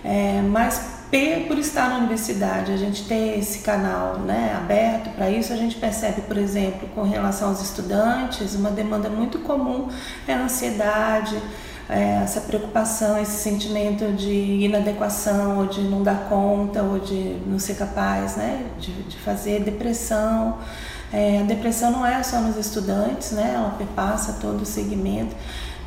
[0.04, 0.98] É, mas
[1.46, 5.76] por estar na universidade, a gente ter esse canal né, aberto para isso, a gente
[5.76, 9.88] percebe, por exemplo, com relação aos estudantes, uma demanda muito comum
[10.26, 11.40] é a ansiedade,
[11.88, 14.30] é, essa preocupação, esse sentimento de
[14.64, 19.62] inadequação, ou de não dar conta, ou de não ser capaz né, de, de fazer
[19.62, 20.58] depressão.
[21.10, 25.34] É, a depressão não é só nos estudantes, né, ela perpassa todo o segmento.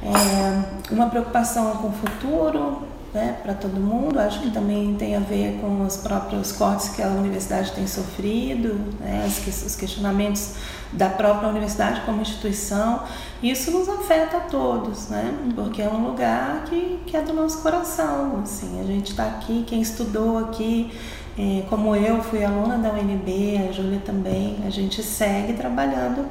[0.04, 2.82] É, uma preocupação com o futuro,
[3.14, 4.20] né, para todo mundo.
[4.20, 8.74] Acho que também tem a ver com os próprios cortes que a universidade tem sofrido,
[9.00, 10.56] né, os questionamentos
[10.92, 13.04] da própria universidade como instituição.
[13.42, 17.62] Isso nos afeta a todos, né, porque é um lugar que, que é do nosso
[17.62, 18.42] coração.
[18.44, 20.92] Assim, a gente está aqui, quem estudou aqui,
[21.38, 26.26] é, como eu fui aluna da UNB, a Júlia também, a gente segue trabalhando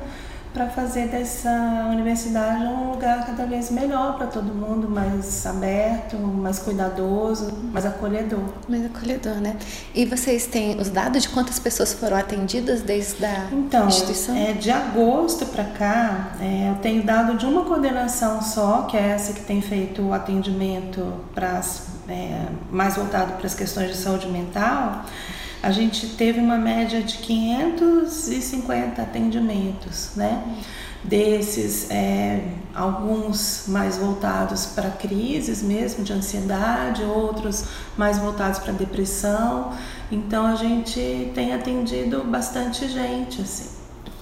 [0.53, 6.59] para fazer dessa universidade um lugar cada vez melhor para todo mundo, mais aberto, mais
[6.59, 8.43] cuidadoso, mais acolhedor.
[8.69, 9.57] Mais acolhedor, né?
[9.95, 14.37] E vocês têm os dados de quantas pessoas foram atendidas desde a então, instituição?
[14.37, 19.09] É, de agosto para cá, é, eu tenho dado de uma coordenação só, que é
[19.11, 21.61] essa que tem feito o atendimento para
[22.09, 25.05] é, mais voltado para as questões de saúde mental
[25.63, 30.43] a gente teve uma média de 550 atendimentos, né?
[31.03, 32.43] Desses, é,
[32.75, 37.65] alguns mais voltados para crises mesmo, de ansiedade, outros
[37.97, 39.73] mais voltados para depressão.
[40.11, 43.71] Então a gente tem atendido bastante gente, assim.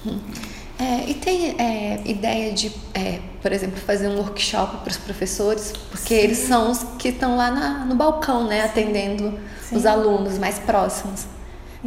[0.79, 5.73] É, e tem é, ideia de, é, por exemplo, fazer um workshop para os professores,
[5.91, 6.21] porque Sim.
[6.21, 9.75] eles são os que estão lá na, no balcão, né, atendendo Sim.
[9.75, 11.25] os alunos mais próximos,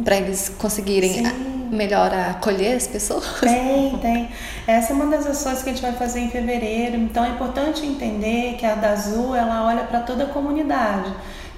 [0.03, 1.69] para eles conseguirem Sim.
[1.71, 3.25] melhor acolher as pessoas.
[3.39, 4.29] Tem, tem.
[4.67, 6.95] Essa é uma das ações que a gente vai fazer em fevereiro.
[6.95, 11.11] Então é importante entender que a da Azul ela olha para toda a comunidade.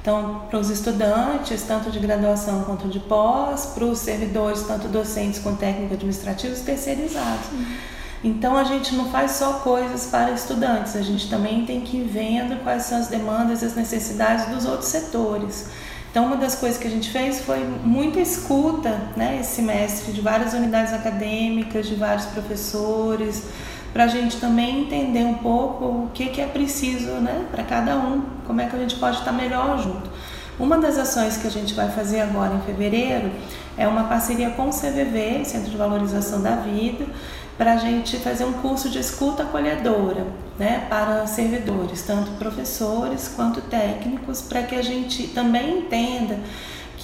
[0.05, 5.39] Então, para os estudantes, tanto de graduação quanto de pós, para os servidores, tanto docentes
[5.39, 7.47] quanto técnicos administrativos terceirizados.
[8.23, 12.03] Então, a gente não faz só coisas para estudantes, a gente também tem que ir
[12.03, 15.69] vendo quais são as demandas e as necessidades dos outros setores.
[16.11, 20.21] Então, uma das coisas que a gente fez foi muita escuta, né, esse semestre, de
[20.21, 23.41] várias unidades acadêmicas, de vários professores,
[23.95, 27.95] para a gente também entender um pouco o que, que é preciso né, para cada
[27.95, 30.09] um, como é que a gente pode estar melhor junto.
[30.59, 33.31] Uma das ações que a gente vai fazer agora em fevereiro
[33.77, 37.05] é uma parceria com o CVV, Centro de Valorização da Vida,
[37.57, 40.27] para a gente fazer um curso de escuta acolhedora
[40.59, 46.37] né, para servidores, tanto professores quanto técnicos, para que a gente também entenda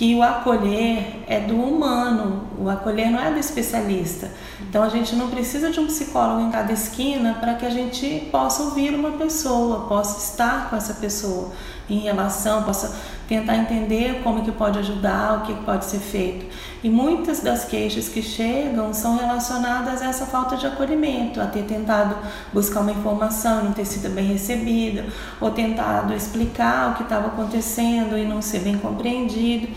[0.02, 4.32] que o acolher é do humano, o acolher não é do especialista.
[4.60, 8.28] Então a gente não precisa de um psicólogo em cada esquina para que a gente
[8.32, 11.52] possa ouvir uma pessoa, possa estar com essa pessoa
[11.88, 16.48] em relação, possa tentar entender como que pode ajudar, o que pode ser feito.
[16.84, 21.64] E muitas das queixas que chegam são relacionadas a essa falta de acolhimento, a ter
[21.64, 22.16] tentado
[22.52, 25.06] buscar uma informação e não ter sido bem recebida,
[25.40, 29.68] ou tentado explicar o que estava acontecendo e não ser bem compreendido.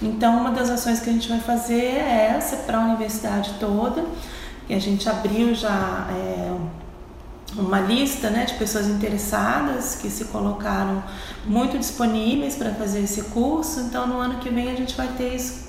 [0.00, 4.02] Então, uma das ações que a gente vai fazer é essa para a universidade toda,
[4.66, 6.56] e a gente abriu já é,
[7.54, 11.02] uma lista né, de pessoas interessadas que se colocaram
[11.44, 13.80] muito disponíveis para fazer esse curso.
[13.80, 15.65] Então, no ano que vem, a gente vai ter isso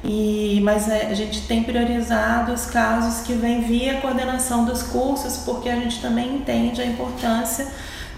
[0.04, 5.38] E, mas é, a gente tem priorizado os casos que vêm via coordenação dos cursos,
[5.38, 7.66] porque a gente também entende a importância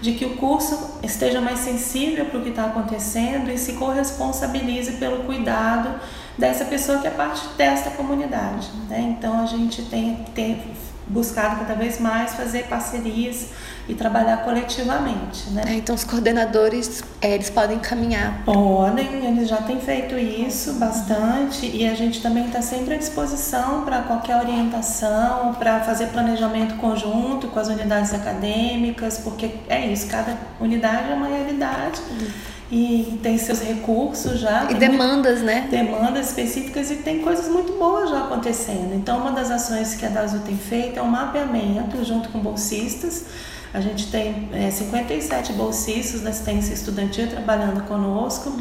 [0.01, 4.93] de que o curso esteja mais sensível para o que está acontecendo e se corresponsabilize
[4.93, 5.99] pelo cuidado
[6.37, 8.69] dessa pessoa que é parte desta comunidade.
[8.87, 9.15] Né?
[9.17, 10.61] Então a gente tem, tem
[11.09, 13.47] buscado cada vez mais fazer parcerias
[13.87, 15.63] e trabalhar coletivamente, né?
[15.65, 18.43] É, então os coordenadores é, eles podem caminhar.
[18.45, 23.81] Podem, eles já têm feito isso bastante e a gente também está sempre à disposição
[23.83, 30.37] para qualquer orientação, para fazer planejamento conjunto com as unidades acadêmicas, porque é isso, cada
[30.61, 31.99] unidade é uma realidade.
[32.11, 34.69] Uhum e tem seus recursos já.
[34.69, 35.67] E demandas, né?
[35.71, 38.93] Demandas específicas e tem coisas muito boas já acontecendo.
[38.93, 43.25] Então, uma das ações que a DASU tem feito é um mapeamento junto com bolsistas.
[43.73, 48.55] A gente tem é, 57 bolsistas da assistência estudantil trabalhando conosco,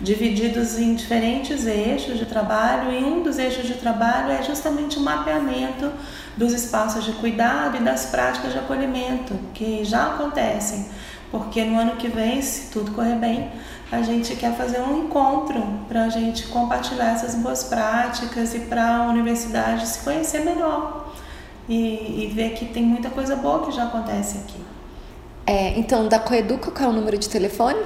[0.00, 5.00] divididos em diferentes eixos de trabalho, e um dos eixos de trabalho é justamente o
[5.00, 5.90] mapeamento
[6.36, 10.86] dos espaços de cuidado e das práticas de acolhimento que já acontecem
[11.30, 13.50] porque no ano que vem, se tudo correr bem,
[13.90, 18.96] a gente quer fazer um encontro para a gente compartilhar essas boas práticas e para
[18.96, 21.12] a universidade se conhecer melhor
[21.68, 24.58] e, e, ver que tem muita coisa boa que já acontece aqui.
[25.46, 27.78] É, então, da Coeduca, qual é o número de telefone?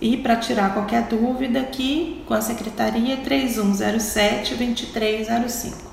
[0.00, 5.86] E para tirar qualquer dúvida aqui com a secretaria 3107-2305.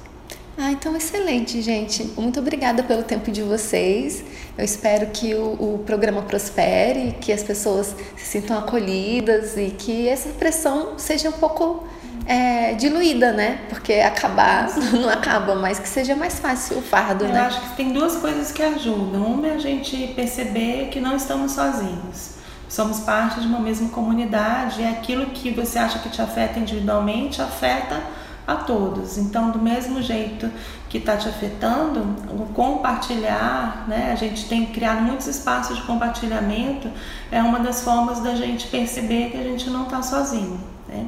[0.55, 2.03] Ah, então excelente, gente.
[2.15, 4.23] Muito obrigada pelo tempo de vocês.
[4.55, 10.07] Eu espero que o, o, programa prospere, que as pessoas se sintam acolhidas e que
[10.07, 11.87] essa pressão seja um pouco
[12.25, 13.61] é, diluída, né?
[13.69, 17.39] Porque acabar não acaba, mas que seja mais fácil o fardo, Eu né?
[17.39, 19.25] Eu acho que tem duas coisas que ajudam.
[19.25, 22.33] Uma é a gente perceber que não estamos sozinhos.
[22.69, 27.41] Somos parte de uma mesma comunidade e aquilo que você acha que te afeta individualmente
[27.41, 28.01] afeta
[28.47, 29.17] a todos.
[29.17, 30.51] Então, do mesmo jeito
[30.89, 34.11] que está te afetando, o compartilhar, né?
[34.11, 36.89] A gente tem criado muitos espaços de compartilhamento,
[37.31, 41.05] é uma das formas da gente perceber que a gente não está sozinho, né?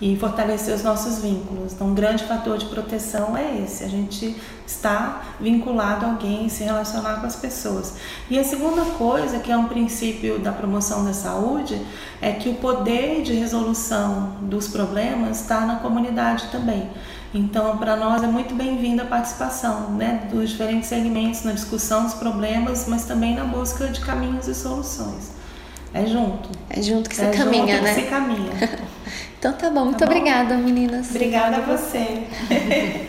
[0.00, 1.74] E fortalecer os nossos vínculos.
[1.74, 4.34] Então, um grande fator de proteção é esse, a gente
[4.66, 7.94] está vinculado a alguém, se relacionar com as pessoas.
[8.30, 11.80] E a segunda coisa, que é um princípio da promoção da saúde,
[12.22, 16.88] é que o poder de resolução dos problemas está na comunidade também.
[17.32, 22.14] Então, para nós é muito bem-vinda a participação né, dos diferentes segmentos na discussão dos
[22.14, 25.30] problemas, mas também na busca de caminhos e soluções.
[25.92, 26.48] É junto.
[26.68, 27.94] É junto que você é caminha, junto né?
[27.94, 28.52] Que se caminha.
[29.40, 30.12] então tá bom, muito Tá bom.
[30.12, 31.08] obrigada, meninas.
[31.10, 32.24] Obrigada a você.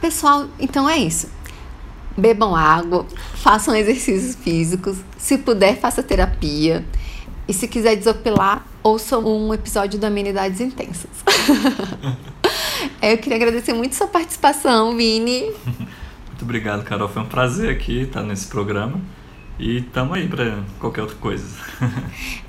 [0.00, 1.28] Pessoal, então é isso.
[2.16, 3.06] Bebam água,
[3.36, 6.84] façam exercícios físicos, se puder, faça terapia.
[7.46, 11.10] E se quiser desopilar, ouça um episódio do Amenidades Intensas.
[13.00, 15.42] Eu queria agradecer muito sua participação, Vini.
[16.28, 17.08] Muito obrigado, Carol.
[17.08, 19.00] Foi um prazer aqui estar nesse programa.
[19.58, 21.46] E tamo aí para qualquer outra coisa.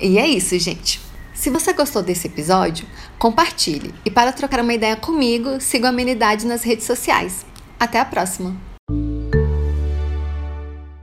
[0.00, 1.00] E é isso, gente.
[1.36, 2.86] Se você gostou desse episódio,
[3.18, 3.94] compartilhe.
[4.04, 7.44] E para trocar uma ideia comigo, siga a Amenidade nas redes sociais.
[7.78, 8.56] Até a próxima!